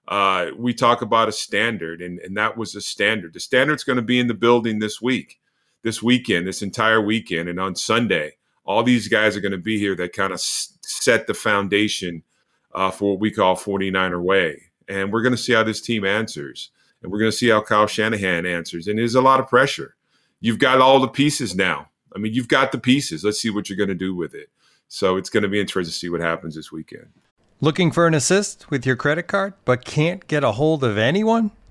[0.08, 3.32] uh, we talk about a standard, and, and that was a standard.
[3.32, 5.40] The standard's going to be in the building this week,
[5.82, 8.36] this weekend, this entire weekend, and on Sunday.
[8.64, 12.22] All these guys are going to be here that kind of s- set the foundation
[12.74, 14.62] uh, for what we call 49er way.
[14.88, 16.70] And we're going to see how this team answers.
[17.02, 18.86] And we're going to see how Kyle Shanahan answers.
[18.86, 19.96] And there's a lot of pressure.
[20.40, 21.88] You've got all the pieces now.
[22.14, 23.24] I mean, you've got the pieces.
[23.24, 24.50] Let's see what you're going to do with it.
[24.88, 27.08] So it's going to be interesting to see what happens this weekend.
[27.60, 31.52] Looking for an assist with your credit card, but can't get a hold of anyone?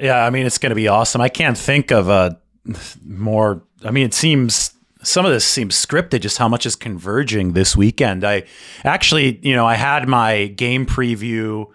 [0.00, 1.20] Yeah, I mean, it's going to be awesome.
[1.20, 2.38] I can't think of a
[3.04, 3.62] more.
[3.84, 6.20] I mean, it seems some of this seems scripted.
[6.20, 8.24] Just how much is converging this weekend?
[8.24, 8.44] I
[8.84, 11.66] actually, you know, I had my game preview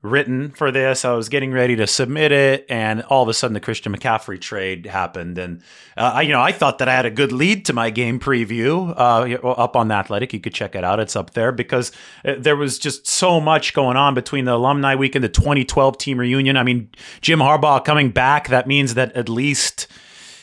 [0.00, 1.04] written for this.
[1.04, 4.40] I was getting ready to submit it, and all of a sudden the Christian McCaffrey
[4.40, 5.38] trade happened.
[5.38, 5.60] And
[5.96, 8.20] uh, I, you know, I thought that I had a good lead to my game
[8.20, 10.32] preview uh, up on the Athletic.
[10.32, 11.90] You could check it out; it's up there because
[12.24, 15.98] uh, there was just so much going on between the alumni week and the 2012
[15.98, 16.56] team reunion.
[16.56, 18.48] I mean, Jim Harbaugh coming back.
[18.48, 19.88] That means that at least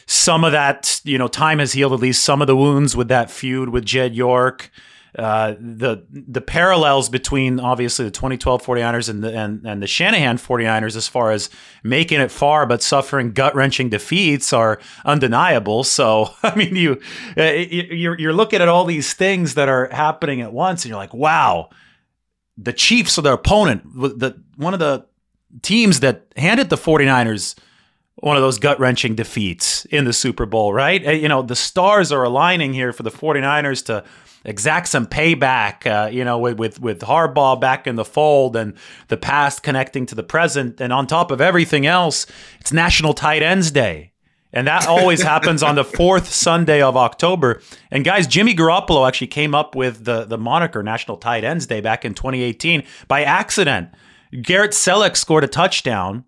[0.06, 3.08] some of that, you know, time has healed at least some of the wounds with
[3.08, 4.70] that feud with Jed York.
[5.18, 10.38] Uh, the the parallels between obviously the 2012 49ers and the and, and the Shanahan
[10.38, 11.50] 49ers as far as
[11.84, 15.84] making it far but suffering gut wrenching defeats are undeniable.
[15.84, 17.02] So I mean, you
[17.38, 21.00] uh, you're you're looking at all these things that are happening at once, and you're
[21.00, 21.70] like, wow,
[22.58, 25.06] the Chiefs are the opponent, the one of the
[25.62, 27.56] teams that handed the 49ers
[28.18, 31.06] one of those gut wrenching defeats in the Super Bowl, right?
[31.06, 34.04] Uh, you know, the stars are aligning here for the 49ers to
[34.46, 38.74] exact some payback, uh, you know, with, with, with Harbaugh back in the fold and
[39.08, 40.80] the past connecting to the present.
[40.80, 42.26] And on top of everything else,
[42.60, 44.14] it's National Tight Ends Day.
[44.54, 47.62] And that always happens on the fourth Sunday of October.
[47.92, 51.82] And guys, Jimmy Garoppolo actually came up with the, the moniker National Tight Ends Day
[51.82, 53.90] back in 2018 by accident.
[54.42, 56.24] Garrett Celek scored a touchdown.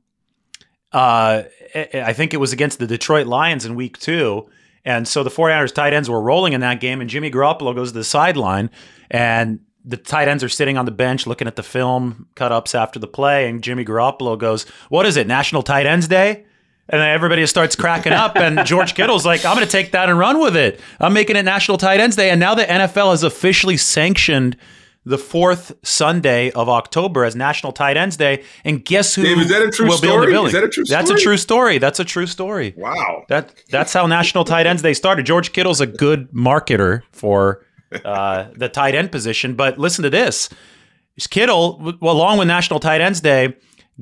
[0.92, 1.44] Uh,
[1.76, 4.50] I think it was against the Detroit Lions in week two.
[4.88, 7.92] And so the 49ers tight ends were rolling in that game, and Jimmy Garoppolo goes
[7.92, 8.70] to the sideline,
[9.12, 12.74] and the tight ends are sitting on the bench looking at the film cut ups
[12.74, 16.46] after the play, and Jimmy Garoppolo goes, What is it, National Tight Ends Day?
[16.88, 20.08] And then everybody starts cracking up, and George Kittle's like, I'm going to take that
[20.08, 20.80] and run with it.
[21.02, 22.30] I'm making it National Tight Ends Day.
[22.30, 24.56] And now the NFL has officially sanctioned
[25.08, 28.44] the fourth Sunday of October as National Tight Ends Day.
[28.66, 30.12] And guess who Dave, is that a true will story?
[30.12, 30.48] be in the building?
[30.48, 31.78] Is that a true That's a true story.
[31.78, 32.74] That's a true story.
[32.78, 33.24] Wow.
[33.30, 35.26] That that's how National Tight Ends Day started.
[35.26, 37.66] George Kittle's a good marketer for
[38.04, 39.56] uh, the tight end position.
[39.56, 40.50] But listen to this:
[41.30, 43.56] Kittle, along with National Tight Ends Day,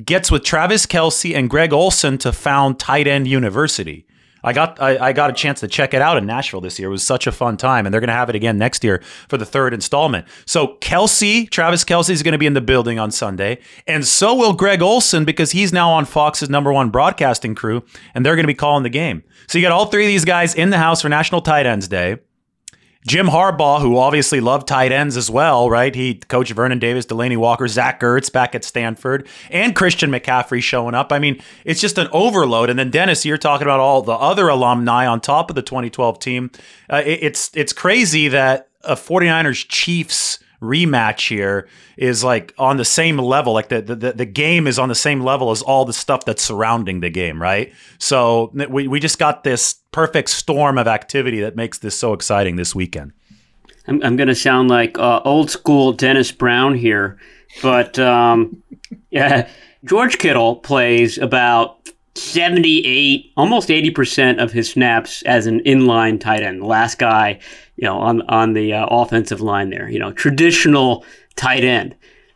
[0.04, 4.08] gets with Travis Kelce and Greg Olsen to found Tight End University.
[4.45, 6.88] I got I, I got a chance to check it out in Nashville this year.
[6.89, 9.01] It was such a fun time, and they're going to have it again next year
[9.27, 10.27] for the third installment.
[10.45, 14.36] So Kelce, Travis Kelce is going to be in the building on Sunday, and so
[14.36, 18.43] will Greg Olsen because he's now on Fox's number one broadcasting crew, and they're going
[18.43, 19.23] to be calling the game.
[19.47, 21.88] So you got all three of these guys in the house for National Tight Ends
[21.88, 22.17] Day.
[23.08, 25.94] Jim Harbaugh, who obviously loved tight ends as well, right?
[25.94, 30.96] He coached Vernon Davis, Delanie Walker, Zach Ertz back at Stanford, and Christian McCaffrey showing
[30.96, 31.12] up.
[31.12, 32.70] I mean, it's just an overload.
[32.70, 36.20] And then Dennis, you're talking about all the other alumni on top of the 2012
[36.20, 36.52] team.
[36.89, 42.86] Uh, it, it's it's crazy that a 49ers Chiefs rematch here is like on the
[42.86, 43.54] same level.
[43.54, 46.43] Like the, the the game is on the same level as all the stuff that's
[46.43, 47.71] surrounding the game right?
[47.99, 52.56] So we, we just got this perfect storm of activity that makes this so exciting
[52.56, 53.13] this weekend.
[53.88, 57.19] I'm, I'm to sound like uh, old school Dennis Brown here,
[57.62, 58.63] but um,
[59.12, 59.47] yeah,
[59.84, 61.78] George Kittle plays about
[62.15, 66.62] 78, almost 80% of his snaps as an inline tight end.
[66.62, 67.39] The last guy,
[67.77, 71.95] you know, on on the uh, offensive line there, you know, traditional tight end.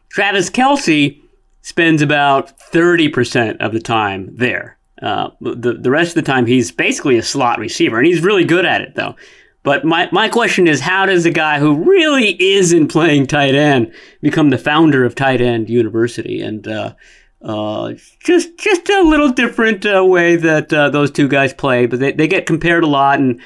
[0.10, 1.22] Travis Kelce
[1.62, 4.78] spends about 30% of the time there.
[5.02, 8.44] Uh, the, the rest of the time, he's basically a slot receiver, and he's really
[8.44, 9.16] good at it, though.
[9.64, 13.94] But my, my question is how does a guy who really isn't playing tight end
[14.22, 16.42] become the founder of Tight End University?
[16.42, 16.96] And uh,
[17.42, 22.00] uh, just just a little different uh, way that uh, those two guys play, but
[22.00, 23.40] they, they get compared a lot, and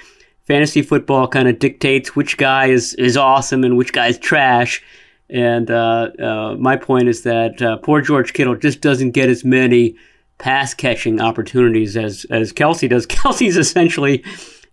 [0.44, 4.84] fantasy football kind of dictates which guy is, is awesome and which guy is trash.
[5.30, 9.44] And uh, uh, my point is that uh, poor George Kittle just doesn't get as
[9.44, 9.96] many
[10.38, 13.08] pass catching opportunities as, as Kelce does.
[13.08, 14.24] Kelce's essentially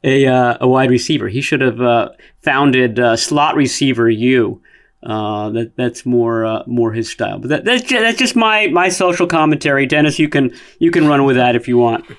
[0.02, 1.28] a, uh, a wide receiver.
[1.28, 2.10] He should have uh,
[2.42, 4.60] founded uh, slot receiver U.
[5.02, 7.38] Uh, that that's more uh, more his style.
[7.38, 9.86] But that, that's just, that's just my my social commentary.
[9.86, 12.04] Dennis, you can you can run with that if you want.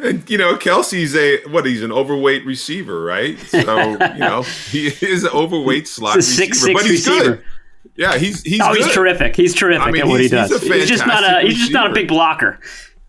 [0.00, 1.66] And you know, Kelce's a what?
[1.66, 3.36] He's an overweight receiver, right?
[3.40, 3.58] So
[3.90, 7.36] you know, he is an overweight slot receiver, six six but he's receiver.
[7.36, 7.44] good.
[7.96, 8.84] Yeah, he's he's oh, good.
[8.84, 9.34] he's terrific.
[9.34, 10.50] He's terrific I mean, at what he does.
[10.50, 12.60] he's He's, just not a fantastic he's just not a big blocker.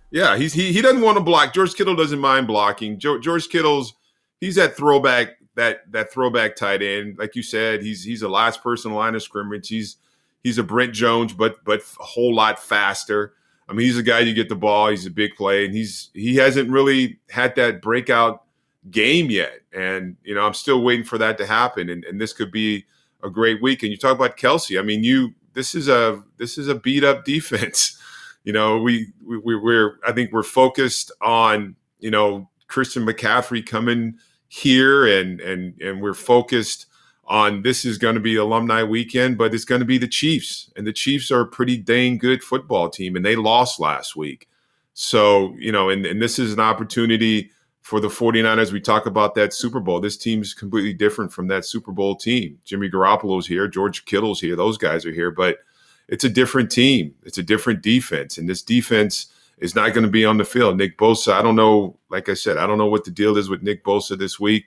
[0.10, 1.54] Yeah, he's he he doesn't want to block.
[1.54, 2.98] George Kittle doesn't mind blocking.
[2.98, 3.94] Jo- George Kittle's
[4.40, 7.18] he's that throwback that that throwback tight end.
[7.18, 9.68] Like you said, he's he's a last person line of scrimmage.
[9.68, 9.98] He's
[10.42, 13.34] he's a Brent Jones, but but a whole lot faster.
[13.68, 14.88] I mean, he's a guy you get the ball.
[14.88, 18.44] He's a big play, and he's he hasn't really had that breakout
[18.90, 19.60] game yet.
[19.74, 21.90] And you know, I'm still waiting for that to happen.
[21.90, 22.86] And, and this could be
[23.22, 23.84] a great week.
[23.84, 24.80] And you talk about Kelce.
[24.80, 27.98] I mean, you this is a this is a beat up defense.
[28.46, 34.18] You know, we, we we're I think we're focused on you know Christian McCaffrey coming
[34.50, 36.88] here, and and and we're focused
[37.26, 40.70] on this is going to be alumni weekend, but it's going to be the Chiefs,
[40.76, 44.50] and the Chiefs are a pretty dang good football team, and they lost last week.
[44.94, 48.72] So you know, and and this is an opportunity for the 49ers.
[48.72, 50.00] We talk about that Super Bowl.
[50.00, 52.60] This team's completely different from that Super Bowl team.
[52.66, 55.60] Jimmy Garoppolo's here, George Kittle's here, those guys are here, but
[56.08, 57.16] it's a different team.
[57.24, 58.38] It's a different defense.
[58.38, 60.78] And this defense is not going to be on the field.
[60.78, 63.50] Nick Bosa, I don't know, like I said, I don't know what the deal is
[63.50, 64.66] with Nick Bosa this week.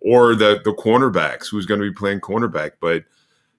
[0.00, 2.72] or the the cornerbacks who's going to be playing cornerback.
[2.80, 3.04] But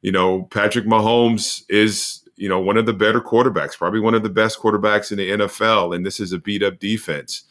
[0.02, 4.24] you know, Patrick Mahomes is you know one of the better quarterbacks, probably one of
[4.24, 7.44] the best quarterbacks in the NFL, and this is a beat up defense.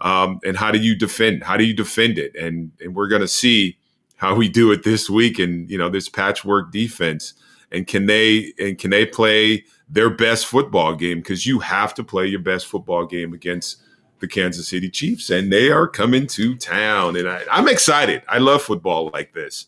[0.00, 1.44] Um, and how do you defend?
[1.44, 2.34] How do you defend it?
[2.36, 3.78] And and we're going to see
[4.16, 7.34] how we do it this week, and you know this patchwork defense.
[7.72, 11.18] And can they and can they play their best football game?
[11.18, 13.82] Because you have to play your best football game against
[14.20, 17.16] the Kansas City Chiefs, and they are coming to town.
[17.16, 18.22] And I, am excited.
[18.28, 19.66] I love football like this.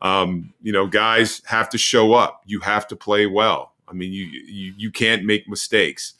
[0.00, 2.42] Um, you know, guys have to show up.
[2.46, 3.72] You have to play well.
[3.88, 6.14] I mean, you you, you can't make mistakes.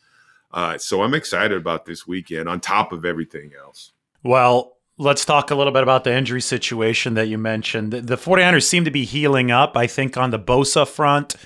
[0.51, 3.93] Uh, so I'm excited about this weekend on top of everything else.
[4.23, 7.93] Well, let's talk a little bit about the injury situation that you mentioned.
[7.93, 9.77] The, the 49ers seem to be healing up.
[9.77, 11.37] I think on the Bosa front,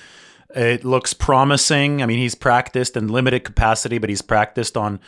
[0.54, 2.02] it looks promising.
[2.02, 5.00] I mean, he's practiced in limited capacity, but he's practiced on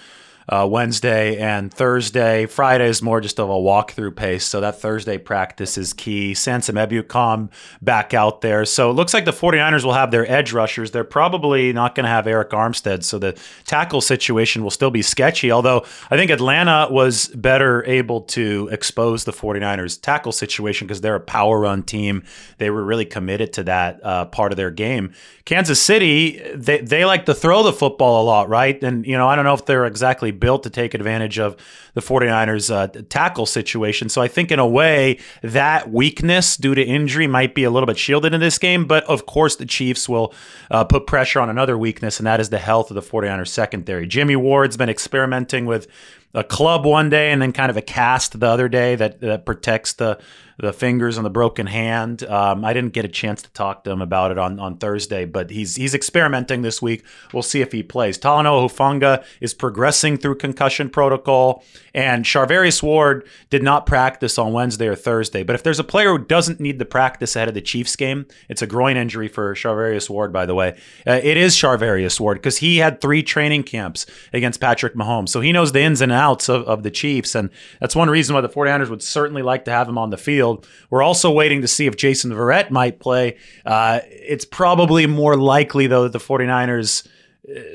[0.49, 2.47] uh, Wednesday and Thursday.
[2.47, 4.45] Friday is more just of a walkthrough pace.
[4.45, 6.35] So that Thursday practice is key.
[6.35, 8.65] Samson Ebukam back out there.
[8.65, 10.91] So it looks like the 49ers will have their edge rushers.
[10.91, 13.05] They're probably not going to have Arik Armstead.
[13.05, 15.51] So the tackle situation will still be sketchy.
[15.51, 21.15] Although I think Atlanta was better able to expose the 49ers tackle situation because they're
[21.15, 22.23] a power run team.
[22.59, 25.13] They were really committed to that uh, part of their game.
[25.45, 28.83] Kansas City, they, they like to throw the football a lot, right?
[28.83, 31.57] And, you know, I don't know if they're exactly built to take advantage of
[31.95, 34.09] the 49ers uh, tackle situation.
[34.09, 37.87] So I think in a way that weakness due to injury might be a little
[37.87, 38.87] bit shielded in this game.
[38.87, 40.35] But of course, the Chiefs will
[40.71, 44.07] uh, put pressure on another weakness, and that is the health of the 49ers secondary.
[44.07, 45.87] Jimmy Ward's been experimenting with
[46.35, 49.47] a club one day and then kind of a cast the other day that, that
[49.47, 50.19] protects the
[50.59, 52.23] the fingers on the broken hand.
[52.25, 55.25] Um, I didn't get a chance to talk to him about it on, on Thursday,
[55.25, 57.05] but he's he's experimenting this week.
[57.33, 58.19] We'll see if he plays.
[58.19, 61.65] Talanoa Hufanga is progressing through concussion protocol,
[61.95, 65.43] and Charvarius Ward did not practice on Wednesday or Thursday.
[65.43, 68.27] But if there's a player who doesn't need the practice ahead of the Chiefs game,
[68.49, 70.79] it's a groin injury for Charvarius Ward, by the way.
[71.07, 75.31] Uh, it is Charvarius Ward because he had three training camps against Patrick Mahomes.
[75.31, 77.35] So he knows the ins and outs of, of the Chiefs.
[77.35, 80.17] And that's one reason why the 49ers would certainly like to have him on the
[80.17, 80.67] field field.
[80.91, 83.37] We're also waiting to see if Jason Verrett might play.
[83.65, 87.11] Uh, it's probably more likely, though, that the 49ers uh,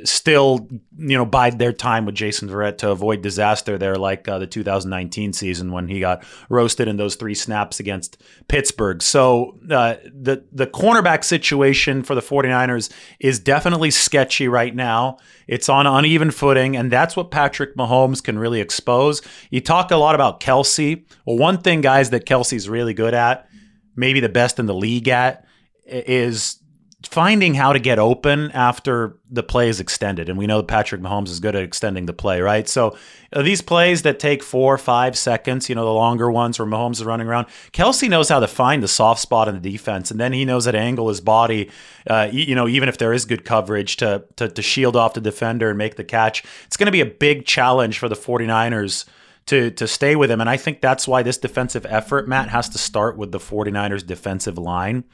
[0.03, 4.39] still, you know, bide their time with Jason Verrett to avoid disaster there, like uh,
[4.39, 9.01] the 2019 season when he got roasted in those three snaps against Pittsburgh.
[9.01, 15.17] So uh, the the cornerback situation for the 49ers is definitely sketchy right now.
[15.47, 19.21] It's on uneven footing, and that's what Patrick Mahomes can really expose.
[19.51, 21.05] You talked a lot about Kelce.
[21.25, 23.47] Well, one thing, guys, that Kelce's really good at,
[23.95, 25.45] maybe the best in the league at,
[25.85, 26.59] is
[27.07, 30.27] finding how to get open after the play is extended.
[30.27, 32.67] And we know Patrick Mahomes is good at extending the play, right?
[32.67, 32.97] So
[33.33, 37.05] these plays that take four, five seconds, you know, the longer ones where Mahomes is
[37.05, 40.11] running around, Kelce knows how to find the soft spot in the defense.
[40.11, 41.71] And then he knows how to angle his body,
[42.07, 45.21] uh, you know, even if there is good coverage to, to, to shield off the
[45.21, 46.43] defender and make the catch.
[46.65, 49.05] It's going to be a big challenge for the 49ers
[49.49, 50.41] to to stay with him.
[50.41, 54.05] And I think that's why this defensive effort, Matt, has to start with the 49ers
[54.05, 55.05] defensive line.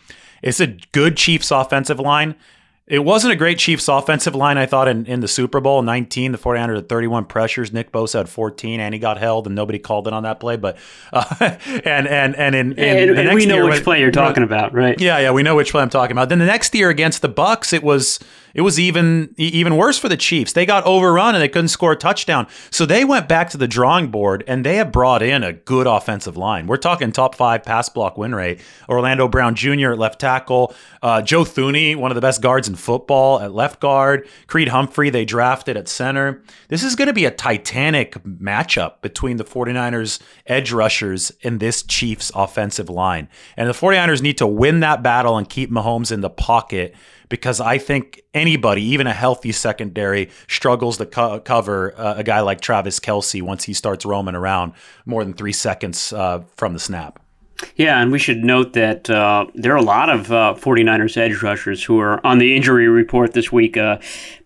[0.46, 2.36] It's a good Chiefs offensive line.
[2.88, 6.34] It wasn't a great Chiefs offensive line, I thought, in, in the Super Bowl 19.
[6.34, 7.74] The 49ers had 31 pressures.
[7.74, 10.56] Nick Bosa had 14, and he got held, and nobody called it on that play.
[10.56, 10.78] But
[11.12, 11.26] uh,
[11.84, 15.02] and and and in, in and, and we know which play you're talking about, right?
[15.02, 16.30] Yeah, yeah, we know which play I'm talking about.
[16.30, 18.20] Then the next year against the Bucs, it was
[18.56, 20.54] it was even even worse for the Chiefs.
[20.54, 22.48] They got overrun and they couldn't score a touchdown.
[22.72, 25.86] So they went back to the drawing board and they have brought in a good
[25.86, 26.66] offensive line.
[26.66, 28.62] We're talking top five pass block win rate.
[28.88, 29.92] Orlando Brown Jr.
[29.92, 33.82] at left tackle, uh, Joe Thuney, one of the best guards in football at left
[33.82, 36.42] guard, Creed Humphrey they drafted at center.
[36.70, 41.84] This is going to be a titanic matchup between the 49ers edge rushers and this
[41.84, 43.28] Chiefs offensive line.
[43.58, 46.96] And the 49ers need to win that battle and keep Mahomes in the pocket
[47.30, 52.42] because I think anybody, even a healthy secondary, struggles to co- cover uh, a guy
[52.42, 54.74] like Travis Kelce once he starts roaming around
[55.06, 57.20] more than three seconds uh, from the snap.
[57.76, 61.42] Yeah, and we should note that uh, there are a lot of uh, 49ers edge
[61.42, 63.78] rushers who are on the injury report this week.
[63.78, 64.00] Uh,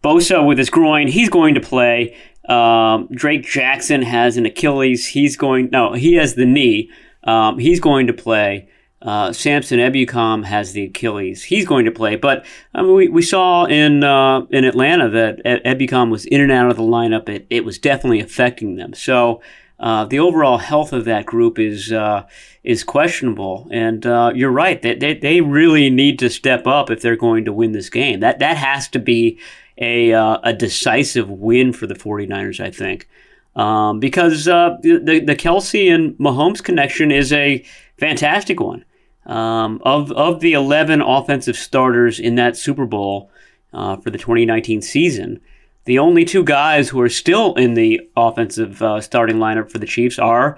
[0.03, 2.15] Bosa with his groin, he's going to play.
[2.47, 5.07] Um, Drake Jackson has an Achilles.
[5.07, 6.91] He's going, no, he has the knee.
[7.23, 8.69] Um, he's going to play.
[9.01, 11.43] Uh, Samson Ebukam has the Achilles.
[11.43, 15.63] He's going to play, but I mean, we, we saw in uh, in Atlanta that
[15.63, 17.29] Ebukam was in and out of the lineup.
[17.29, 18.93] It, it was definitely affecting them.
[18.93, 19.41] So
[19.79, 22.27] uh, the overall health of that group is uh,
[22.63, 23.69] is questionable.
[23.71, 27.45] And uh, you're right; they, they, they really need to step up if they're going
[27.45, 28.19] to win this game.
[28.19, 29.39] That that has to be
[29.77, 33.07] a uh, a decisive win for the 49ers, I think.
[33.55, 37.63] um, because the the Kelce and Mahomes connection is a
[37.97, 38.83] fantastic one.
[39.29, 43.29] Um, of of the eleven offensive starters in that Super Bowl
[43.73, 45.39] uh, for the 2019 season,
[45.85, 49.85] the only two guys who are still in the offensive uh, starting lineup for the
[49.85, 50.57] Chiefs are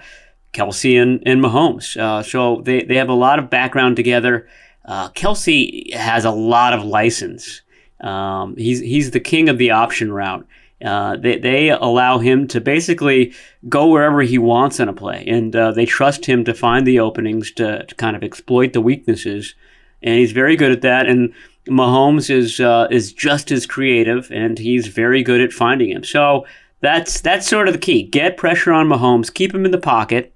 [0.54, 1.98] Kelce and, and Mahomes.
[1.98, 4.48] Uh, so they, they have a lot of background together.
[4.86, 7.62] Uh, Kelce has a lot of license.
[8.00, 10.46] Um, he's he's the king of the option route.
[10.84, 13.34] Uh, they, they allow him to basically
[13.70, 17.00] go wherever he wants in a play, and uh, they trust him to find the
[17.00, 19.56] openings to, to, kind of exploit the weaknesses,
[20.02, 21.08] and he's very good at that.
[21.08, 21.34] And
[21.68, 26.04] Mahomes is uh, is just as creative, and he's very good at finding him.
[26.04, 26.46] So
[26.82, 30.34] that's that's sort of the key: get pressure on Mahomes, keep him in the pocket,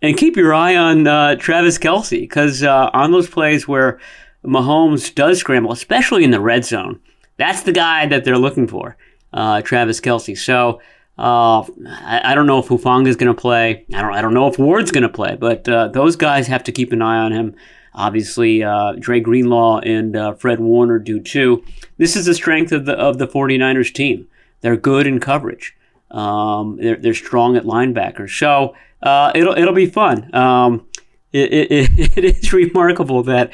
[0.00, 3.98] and keep your eye on uh, Travis Kelce, because uh, on those plays where
[4.44, 7.00] Mahomes does scramble, especially in the red zone,
[7.36, 8.96] that's the guy that they're looking for
[9.32, 10.36] uh, Travis Kelce.
[10.36, 10.80] So
[11.18, 13.84] uh, I, I, don't know if Hufanga is going to play.
[13.94, 14.14] I don't.
[14.14, 15.36] I don't know if Ward's going to play.
[15.36, 17.54] But uh, those guys have to keep an eye on him.
[17.94, 21.64] Obviously, uh, Dre Greenlaw and uh, Fred Warner do too.
[21.98, 24.28] This is the strength of the of the 49ers team.
[24.60, 25.76] They're good in coverage.
[26.10, 28.38] Um, they're, they're strong at linebackers.
[28.38, 30.34] So uh, it'll it'll be fun.
[30.34, 30.86] Um,
[31.32, 31.70] it, it,
[32.16, 33.52] it is remarkable that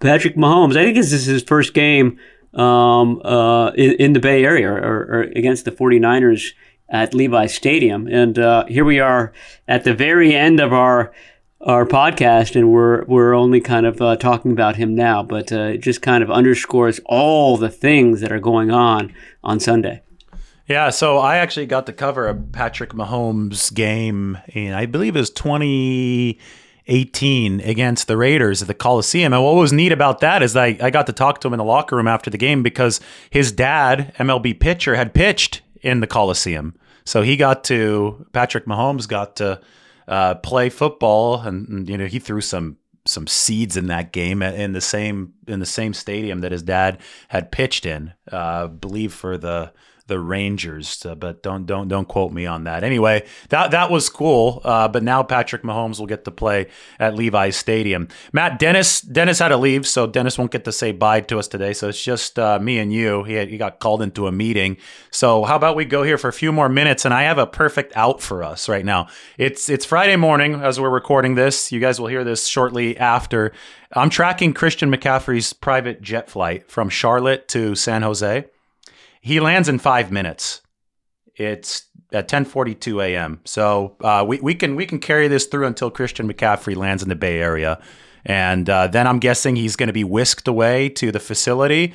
[0.00, 0.76] Patrick Mahomes.
[0.76, 2.18] I think this is his first game
[2.54, 6.52] um, uh, in, in, the Bay Area or, or, against the 49ers
[6.88, 8.06] at Levi Stadium.
[8.06, 9.32] And uh, here we are
[9.66, 11.12] at the very end of our
[11.60, 15.72] our podcast, and we're we're only kind of uh, talking about him now, but uh,
[15.72, 20.02] it just kind of underscores all the things that are going on on Sunday.
[20.68, 25.20] Yeah, so I actually got to cover a Patrick Mahomes game, and I believe it
[25.20, 26.38] was 20-
[26.88, 29.32] 18 against the Raiders at the Coliseum.
[29.32, 31.58] And what was neat about that is I, I got to talk to him in
[31.58, 36.06] the locker room after the game because his dad, MLB pitcher, had pitched in the
[36.06, 36.74] Coliseum.
[37.04, 39.60] So he got to, Patrick Mahomes got to
[40.08, 44.42] uh, play football and, and, you know, he threw some some seeds in that game
[44.42, 49.14] in the same in the same stadium that his dad had pitched in, uh, believe
[49.14, 49.72] for the
[50.08, 52.82] the Rangers, uh, but don't don't don't quote me on that.
[52.82, 54.60] Anyway, that that was cool.
[54.64, 56.66] Uh, but now Patrick Mahomes will get to play
[56.98, 58.08] at Levi's Stadium.
[58.32, 61.46] Matt Dennis Dennis had to leave, so Dennis won't get to say bye to us
[61.46, 61.72] today.
[61.72, 63.22] So it's just uh, me and you.
[63.24, 64.78] He had, he got called into a meeting.
[65.10, 67.04] So how about we go here for a few more minutes?
[67.04, 69.08] And I have a perfect out for us right now.
[69.36, 71.70] It's it's Friday morning as we're recording this.
[71.70, 73.52] You guys will hear this shortly after.
[73.92, 78.46] I'm tracking Christian McCaffrey's private jet flight from Charlotte to San Jose.
[79.20, 80.62] He lands in five minutes.
[81.36, 83.40] It's at 10:42 a.m.
[83.44, 87.08] So uh, we we can we can carry this through until Christian McCaffrey lands in
[87.08, 87.80] the Bay Area,
[88.24, 91.94] and uh, then I'm guessing he's going to be whisked away to the facility.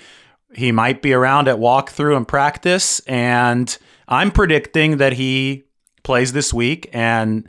[0.55, 3.75] He might be around at walkthrough and practice, and
[4.07, 5.63] I'm predicting that he
[6.03, 7.47] plays this week and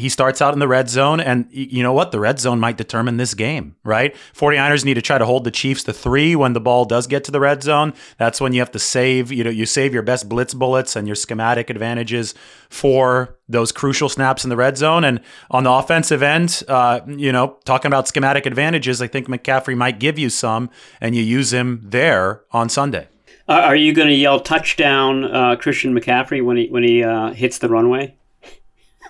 [0.00, 2.10] he starts out in the red zone and you know what?
[2.10, 4.14] The red zone might determine this game right?
[4.34, 7.24] 49ers need to try to hold the chiefs to three when the ball does get
[7.24, 7.92] to the red zone.
[8.18, 11.06] That's when you have to save you know you save your best blitz bullets and
[11.06, 12.34] your schematic advantages
[12.68, 15.04] for those crucial snaps in the red zone.
[15.04, 15.20] And
[15.50, 20.00] on the offensive end uh, you know talking about schematic advantages i think mccaffrey might
[20.00, 20.70] give you some
[21.00, 23.08] and you use him there on sunday.
[23.48, 27.58] Are you going to yell touchdown uh, christian mccaffrey when he when he uh, hits
[27.58, 28.14] the runway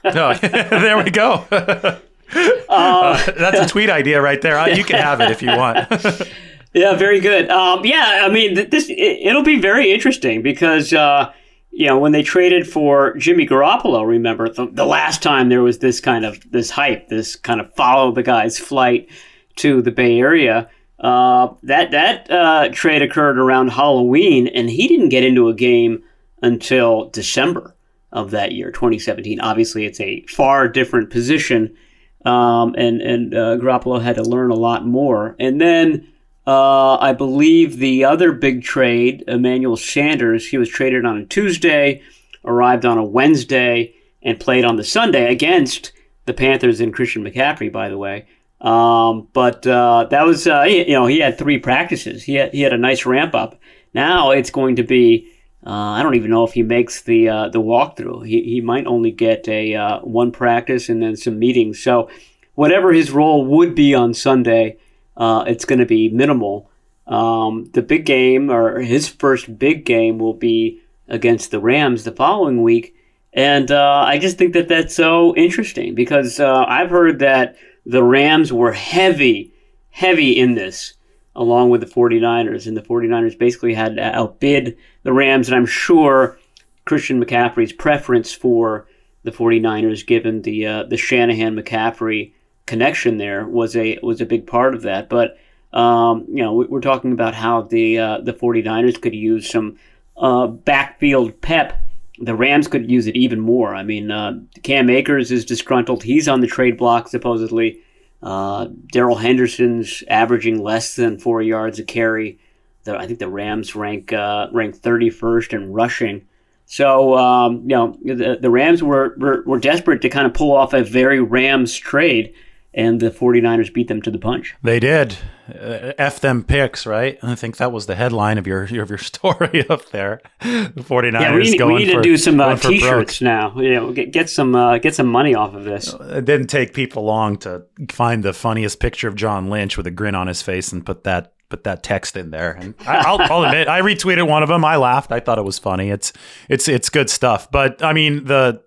[0.05, 1.47] no, there we go.
[1.51, 1.99] Uh,
[2.69, 4.69] uh, that's a tweet idea right there.
[4.75, 5.89] You can have it if you want.
[6.73, 7.51] yeah, very good.
[7.51, 11.33] Um, yeah, I mean, this it, will be very interesting because uh,
[11.71, 15.79] you know when they traded for Jimmy Garoppolo, remember the, the, last time there was
[15.79, 19.09] this kind of this hype, this kind of follow the guy's flight
[19.57, 20.71] to the Bay Area.
[21.01, 26.03] Uh, that that uh, trade occurred around Halloween, and he didn't get into a game
[26.43, 27.75] until December
[28.13, 29.41] of that year, 2017.
[29.41, 31.77] Obviously, it's a far different position,
[32.25, 35.37] um, and and uh, Garoppolo had to learn a lot more.
[35.39, 36.09] And then
[36.47, 42.03] uh, I believe the other big trade, Emmanuel Sanders, he was traded on a Tuesday,
[42.45, 45.93] arrived on a Wednesday, and played on the Sunday against
[46.27, 48.27] the Panthers and Christian McCaffrey, by the way.
[48.61, 52.23] Um, but uh, that was, uh, you know, he had three practices.
[52.23, 53.59] He had, he had a nice ramp up.
[53.95, 55.31] Now it's going to be
[55.67, 58.27] uh, I don't even know if he makes the uh, the walkthrough.
[58.27, 61.83] He, he might only get a uh, one practice and then some meetings.
[61.83, 62.09] So
[62.55, 64.79] whatever his role would be on Sunday,
[65.17, 66.71] uh, it's going to be minimal.
[67.07, 72.13] Um, the big game or his first big game will be against the Rams the
[72.13, 72.95] following week,
[73.35, 78.03] and uh, I just think that that's so interesting because uh, I've heard that the
[78.03, 79.53] Rams were heavy,
[79.91, 80.95] heavy in this
[81.37, 82.67] along with the 49ers.
[82.67, 85.49] And the 49ers basically had to outbid the Rams.
[85.49, 86.39] And I'm sure
[86.85, 88.87] Christian McCaffrey's preference for
[89.23, 92.33] the 49ers, given the uh, the Shanahan McCaffrey
[92.67, 95.09] connection there was a was a big part of that.
[95.09, 95.37] But
[95.73, 99.79] um, you know, we're talking about how the uh, the 49ers could use some
[100.17, 101.81] uh, backfield pep.
[102.19, 103.75] The Rams could use it even more.
[103.75, 106.03] I mean, uh, Cam Akers is disgruntled.
[106.03, 107.81] He's on the trade block supposedly.
[108.23, 112.39] Uh, Darrell Henderson's averaging less than four yards a carry.
[112.85, 116.27] The, I think the Rams rank uh, rank 31st in rushing.
[116.67, 120.53] So um, you know the, the Rams were, were were desperate to kind of pull
[120.53, 122.35] off a very Rams trade
[122.73, 124.55] and the 49ers beat them to the punch.
[124.63, 125.17] They did.
[125.49, 127.19] Uh, F them picks, right?
[127.23, 130.21] I think that was the headline of your of your story up there.
[130.41, 132.69] The 49ers yeah, we need, going we need for, to do some uh, going for
[132.69, 132.73] broke.
[132.81, 133.59] t-shirts now.
[133.59, 135.93] You know, get, get some uh, get some money off of this.
[135.93, 139.91] It didn't take people long to find the funniest picture of John Lynch with a
[139.91, 142.53] grin on his face and put that put that text in there.
[142.53, 144.65] And I, I'll, I'll admit, I retweeted one of them.
[144.65, 145.11] I laughed.
[145.11, 145.91] I thought it was funny.
[145.91, 146.13] It's
[146.49, 147.51] it's it's good stuff.
[147.51, 148.63] But I mean the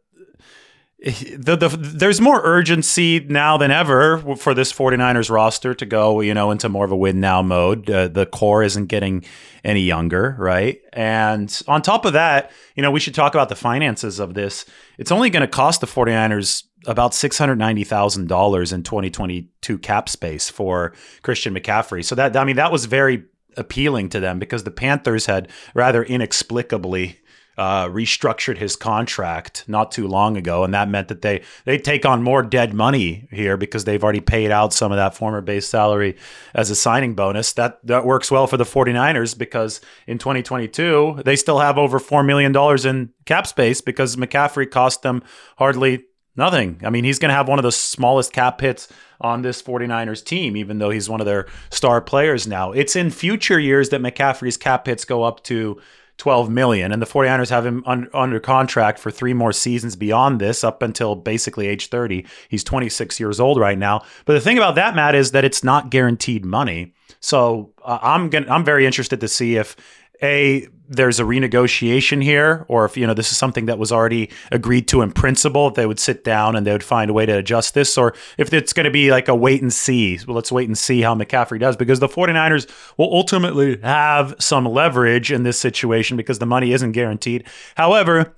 [1.03, 6.33] the, the, there's more urgency now than ever for this 49ers roster to go, you
[6.33, 7.89] know, into more of a win now mode.
[7.89, 9.25] Uh, the core isn't getting
[9.65, 10.79] any younger, right?
[10.93, 14.65] And on top of that, you know, we should talk about the finances of this.
[14.97, 21.53] It's only going to cost the 49ers about $690,000 in 2022 cap space for Christian
[21.53, 22.03] McCaffrey.
[22.03, 23.25] So that I mean that was very
[23.57, 27.19] appealing to them because the Panthers had rather inexplicably
[27.57, 32.05] uh, restructured his contract not too long ago, and that meant that they they take
[32.05, 35.67] on more dead money here because they've already paid out some of that former base
[35.67, 36.17] salary
[36.53, 37.53] as a signing bonus.
[37.53, 42.23] That that works well for the 49ers because in 2022 they still have over four
[42.23, 45.23] million dollars in cap space because McCaffrey cost them
[45.57, 46.03] hardly
[46.35, 46.81] nothing.
[46.83, 48.87] I mean, he's going to have one of the smallest cap hits
[49.21, 52.71] on this 49ers team, even though he's one of their star players now.
[52.71, 55.79] It's in future years that McCaffrey's cap hits go up to
[56.17, 60.39] 12 million and the 49ers have him un- under contract for three more seasons beyond
[60.39, 64.01] this up until basically age 30 he's 26 years old right now.
[64.25, 66.93] But the thing about that matt is that it's not guaranteed money.
[67.19, 69.75] So uh, i'm gonna, i'm very interested to see if
[70.21, 74.29] a there's a renegotiation here or if you know this is something that was already
[74.51, 77.37] agreed to in principle they would sit down and they would find a way to
[77.37, 80.51] adjust this or if it's going to be like a wait and see well let's
[80.51, 85.43] wait and see how McCaffrey does because the 49ers will ultimately have some leverage in
[85.43, 88.35] this situation because the money isn't guaranteed however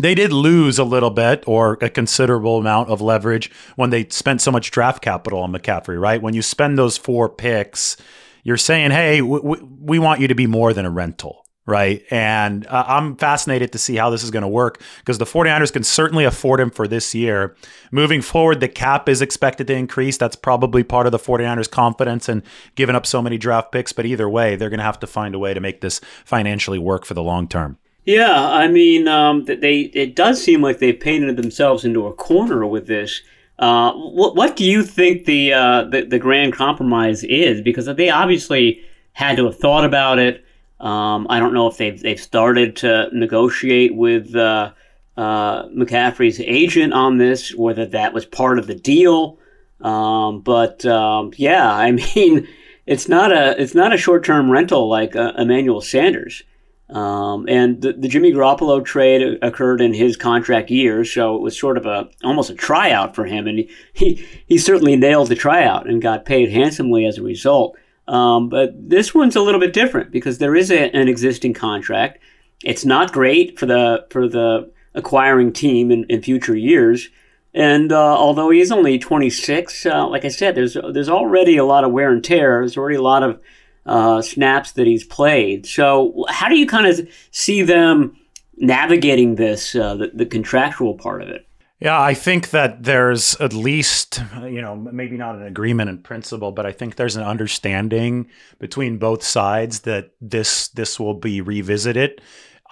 [0.00, 4.40] they did lose a little bit or a considerable amount of leverage when they spent
[4.40, 6.22] so much draft capital on McCaffrey, right?
[6.22, 7.96] When you spend those four picks,
[8.44, 11.44] you're saying, hey, we want you to be more than a rental.
[11.68, 12.02] Right.
[12.10, 15.70] And uh, I'm fascinated to see how this is going to work because the 49ers
[15.70, 17.54] can certainly afford him for this year.
[17.92, 20.16] Moving forward, the cap is expected to increase.
[20.16, 22.42] That's probably part of the 49ers' confidence and
[22.74, 23.92] giving up so many draft picks.
[23.92, 26.78] But either way, they're going to have to find a way to make this financially
[26.78, 27.76] work for the long term.
[28.06, 32.64] Yeah, I mean, um, they it does seem like they've painted themselves into a corner
[32.66, 33.20] with this.
[33.58, 37.60] Uh, what what do you think the, uh, the the grand compromise is?
[37.60, 38.80] Because they obviously
[39.12, 40.46] had to have thought about it.
[40.80, 44.72] Um, I don't know if they've they've started to negotiate with uh,
[45.16, 49.38] uh, McCaffrey's agent on this, whether that was part of the deal.
[49.80, 52.46] Um, but um, yeah, I mean,
[52.86, 56.42] it's not a it's not a short term rental like uh, Emmanuel Sanders.
[56.90, 61.58] Um, and the, the, Jimmy Garoppolo trade occurred in his contract year, so it was
[61.58, 65.34] sort of a almost a tryout for him, and he he, he certainly nailed the
[65.34, 67.76] tryout and got paid handsomely as a result.
[68.08, 72.18] Um, but this one's a little bit different because there is a, an existing contract.
[72.64, 77.08] It's not great for the for the acquiring team in, in future years.
[77.54, 81.64] And uh, although he is only 26, uh, like I said, there's there's already a
[81.64, 82.60] lot of wear and tear.
[82.60, 83.40] There's already a lot of
[83.88, 85.66] uh, snaps that he's played.
[85.66, 88.16] So, how do you kind of see them
[88.56, 91.47] navigating this, uh, the, the contractual part of it?
[91.80, 96.50] Yeah, I think that there's at least, you know, maybe not an agreement in principle,
[96.50, 102.20] but I think there's an understanding between both sides that this this will be revisited.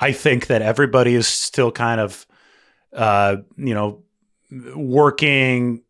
[0.00, 2.26] I think that everybody is still kind of,
[2.92, 4.02] uh, you know,
[4.74, 5.82] working,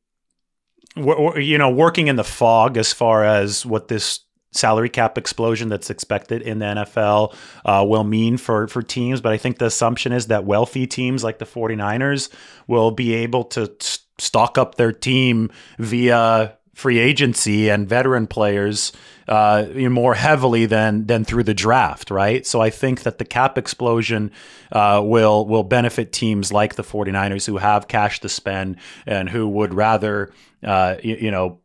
[0.94, 4.20] you know, working in the fog as far as what this
[4.56, 7.34] salary cap explosion that's expected in the NFL
[7.64, 9.20] uh, will mean for, for teams.
[9.20, 12.30] But I think the assumption is that wealthy teams like the 49ers
[12.66, 13.72] will be able to
[14.18, 18.92] stock up their team via free agency and veteran players
[19.28, 22.46] uh, more heavily than than through the draft, right?
[22.46, 24.30] So I think that the cap explosion
[24.70, 28.76] uh, will will benefit teams like the 49ers who have cash to spend
[29.06, 30.32] and who would rather
[30.62, 31.60] uh, you, you know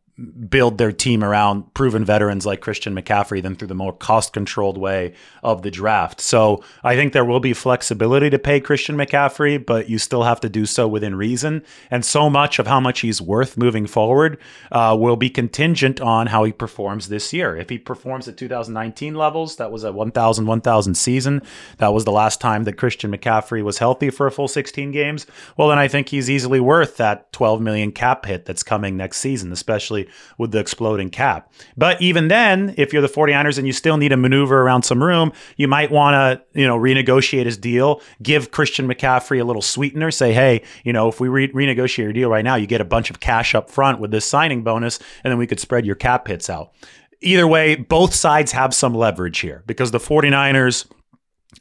[0.48, 4.76] build their team around proven veterans like Christian McCaffrey than through the more cost controlled
[4.76, 6.20] way of the draft.
[6.20, 10.38] So I think there will be flexibility to pay Christian McCaffrey, but you still have
[10.40, 11.64] to do so within reason.
[11.90, 14.38] And so much of how much he's worth moving forward
[14.70, 17.56] uh, will be contingent on how he performs this year.
[17.56, 21.42] If he performs at 2019 levels, that was a 1,000 1,000 season.
[21.78, 25.26] That was the last time that Christian McCaffrey was healthy for a full 16 games.
[25.56, 29.16] Well, then I think he's easily worth that 12 million cap hit that's coming next
[29.18, 30.02] season, especially
[30.38, 31.52] with the exploding cap.
[31.76, 35.02] But even then, if you're the 49ers and you still need to maneuver around some
[35.02, 39.62] room, you might want to, you know, renegotiate his deal, give Christian McCaffrey a little
[39.62, 42.80] sweetener, say, hey, you know, if we re- renegotiate your deal right now, you get
[42.80, 45.86] a bunch of cash up front with this signing bonus, and then we could spread
[45.86, 46.72] your cap hits out.
[47.20, 50.86] Either way, both sides have some leverage here because the 49ers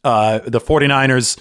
[0.03, 1.37] uh, the 49ers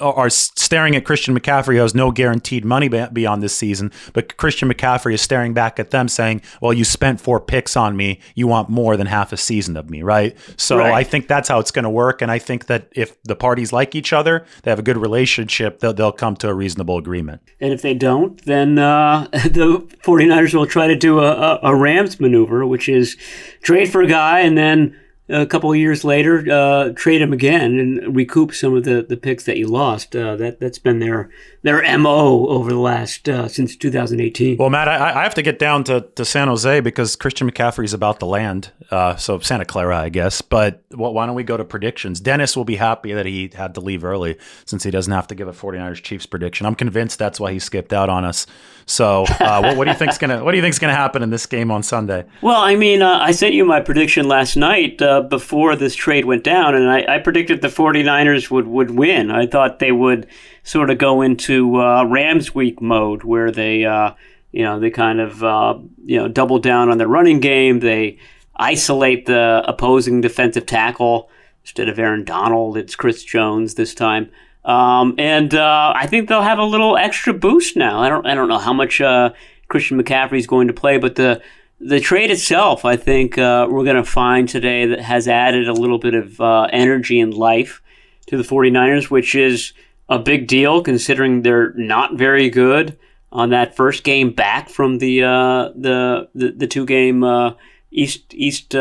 [0.00, 3.90] are staring at Christian McCaffrey, who has no guaranteed money beyond this season.
[4.12, 7.96] But Christian McCaffrey is staring back at them, saying, "Well, you spent four picks on
[7.96, 8.20] me.
[8.34, 10.92] You want more than half a season of me, right?" So right.
[10.92, 12.22] I think that's how it's going to work.
[12.22, 15.80] And I think that if the parties like each other, they have a good relationship,
[15.80, 17.42] they'll, they'll come to a reasonable agreement.
[17.60, 22.20] And if they don't, then uh, the 49ers will try to do a, a Rams
[22.20, 23.16] maneuver, which is
[23.62, 24.96] trade for a guy and then
[25.28, 29.16] a couple of years later, uh, trade him again and recoup some of the, the
[29.16, 30.16] picks that you lost.
[30.16, 31.30] Uh, that that's been their
[31.62, 34.56] their mo over the last uh, since 2018.
[34.56, 37.84] Well, Matt, I, I, have to get down to, to San Jose because Christian McCaffrey
[37.84, 38.72] is about to land.
[38.90, 40.40] Uh, so Santa Clara, I guess.
[40.40, 42.20] But well, why don't we go to predictions?
[42.20, 45.34] Dennis will be happy that he had to leave early since he doesn't have to
[45.34, 46.66] give a 49ers Chiefs prediction.
[46.66, 48.46] I'm convinced that's why he skipped out on us.
[48.88, 51.28] So, uh, what, what, do you think's gonna What do you think's gonna happen in
[51.28, 52.24] this game on Sunday?
[52.40, 56.24] Well, I mean, uh, I sent you my prediction last night uh, before this trade
[56.24, 59.30] went down, and I, I, predicted the 49ers would would win.
[59.30, 60.26] I thought they would
[60.62, 64.14] sort of go into uh, Rams week mode where they, uh,
[64.52, 67.80] you know, they kind of uh, you know double down on their running game.
[67.80, 68.18] They
[68.56, 71.28] isolate the opposing defensive tackle
[71.62, 72.78] instead of Aaron Donald.
[72.78, 74.30] It's Chris Jones this time.
[74.68, 78.02] Um, and uh, I think they'll have a little extra boost now.
[78.02, 79.32] I don't I don't know how much uh,
[79.68, 81.42] Christian McCaffrey is going to play, but the
[81.80, 85.72] the trade itself, I think uh, we're going to find today that has added a
[85.72, 87.80] little bit of uh, energy and life
[88.26, 89.72] to the 49ers, which is
[90.08, 92.98] a big deal considering they're not very good
[93.30, 97.54] on that first game back from the uh, the, the, the two game uh,
[97.90, 98.74] East East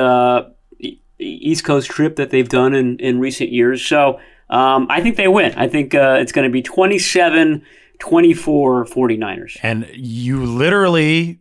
[1.17, 3.85] East Coast trip that they've done in, in recent years.
[3.85, 4.19] So
[4.49, 5.53] um, I think they win.
[5.55, 7.63] I think uh, it's going to be 27
[7.99, 9.57] 24 49ers.
[9.63, 11.39] And you literally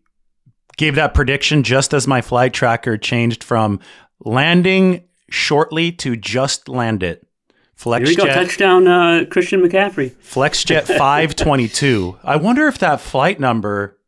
[0.76, 3.80] gave that prediction just as my flight tracker changed from
[4.20, 7.26] landing shortly to just land it.
[7.74, 10.10] Flex Here we go, touchdown uh, Christian McCaffrey.
[10.12, 12.18] FlexJet 522.
[12.24, 13.98] I wonder if that flight number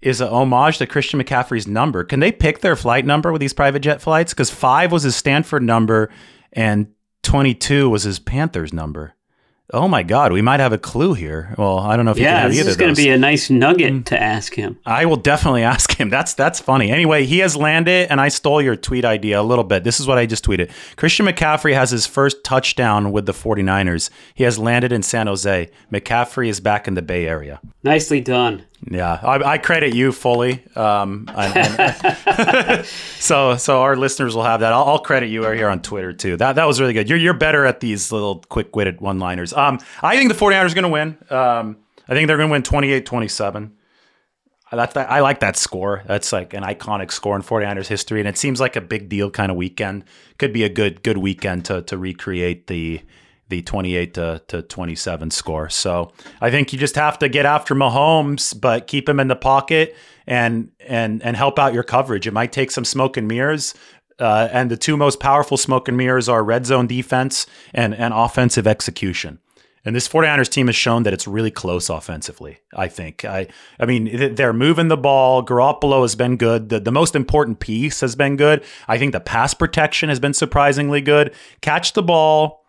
[0.00, 2.04] is a homage to Christian McCaffrey's number.
[2.04, 4.32] Can they pick their flight number with these private jet flights?
[4.32, 6.10] Because five was his Stanford number
[6.52, 6.86] and
[7.22, 9.14] 22 was his Panthers number.
[9.72, 11.54] Oh my God, we might have a clue here.
[11.56, 14.04] Well, I don't know if yeah, this is going to be a nice nugget mm.
[14.06, 14.78] to ask him.
[14.84, 16.10] I will definitely ask him.
[16.10, 16.90] That's that's funny.
[16.90, 19.84] Anyway, he has landed, and I stole your tweet idea a little bit.
[19.84, 20.72] This is what I just tweeted.
[20.96, 24.10] Christian McCaffrey has his first touchdown with the 49ers.
[24.34, 25.70] He has landed in San Jose.
[25.92, 27.60] McCaffrey is back in the Bay Area.
[27.84, 28.64] Nicely done.
[28.88, 30.64] Yeah, I, I credit you fully.
[30.74, 32.86] Um, and, and
[33.18, 34.72] so so our listeners will have that.
[34.72, 36.36] I'll, I'll, credit you right here on Twitter too.
[36.38, 37.08] That that was really good.
[37.08, 39.52] You're you're better at these little quick witted one liners.
[39.52, 41.18] Um, I think the 49ers are going to win.
[41.28, 41.76] Um,
[42.08, 43.70] I think they're going to win 28-27.
[44.72, 46.02] That's that, I like that score.
[46.06, 49.30] That's like an iconic score in 49ers history, and it seems like a big deal
[49.30, 50.04] kind of weekend.
[50.38, 53.02] Could be a good good weekend to to recreate the
[53.50, 55.68] the 28 to, to 27 score.
[55.68, 59.36] So I think you just have to get after Mahomes, but keep him in the
[59.36, 59.94] pocket
[60.26, 62.26] and and and help out your coverage.
[62.26, 63.74] It might take some smoke and mirrors.
[64.18, 68.12] Uh, and the two most powerful smoke and mirrors are red zone defense and, and
[68.12, 69.38] offensive execution.
[69.82, 73.24] And this 49ers team has shown that it's really close offensively, I think.
[73.24, 73.46] I
[73.78, 75.42] I mean, they're moving the ball.
[75.42, 76.68] Garoppolo has been good.
[76.68, 78.62] The, the most important piece has been good.
[78.88, 81.34] I think the pass protection has been surprisingly good.
[81.62, 82.59] Catch the ball,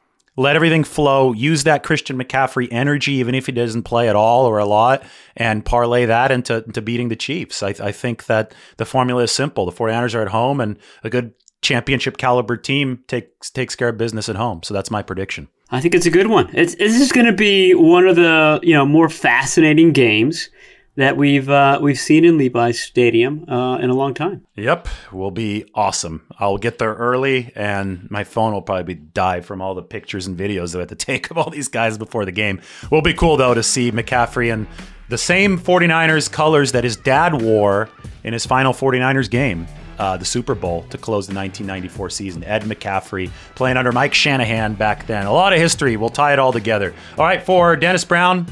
[0.41, 4.45] let everything flow, use that Christian McCaffrey energy, even if he doesn't play at all
[4.45, 5.03] or a lot,
[5.37, 7.63] and parlay that into, into beating the Chiefs.
[7.63, 9.65] I, I think that the formula is simple.
[9.65, 13.97] The 49ers are at home, and a good championship caliber team takes takes care of
[13.97, 14.63] business at home.
[14.63, 15.47] So that's my prediction.
[15.69, 16.49] I think it's a good one.
[16.53, 20.49] It's, this is going to be one of the you know more fascinating games
[20.95, 24.45] that we've uh, we've seen in Levi's Stadium uh, in a long time.
[24.55, 26.27] Yep, will be awesome.
[26.37, 30.37] I'll get there early, and my phone will probably die from all the pictures and
[30.37, 32.61] videos that I have to take of all these guys before the game.
[32.89, 34.67] Will be cool though to see McCaffrey in
[35.09, 37.89] the same 49ers colors that his dad wore
[38.23, 39.67] in his final 49ers game.
[39.99, 42.43] Uh, the Super Bowl to close the 1994 season.
[42.43, 45.27] Ed McCaffrey playing under Mike Shanahan back then.
[45.27, 45.95] A lot of history.
[45.95, 46.95] We'll tie it all together.
[47.19, 48.47] All right, for Dennis Brown,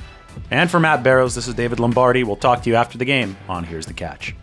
[0.51, 2.23] and for Matt Barrows, this is David Lombardi.
[2.23, 4.35] We'll talk to you after the game on Here's the Catch.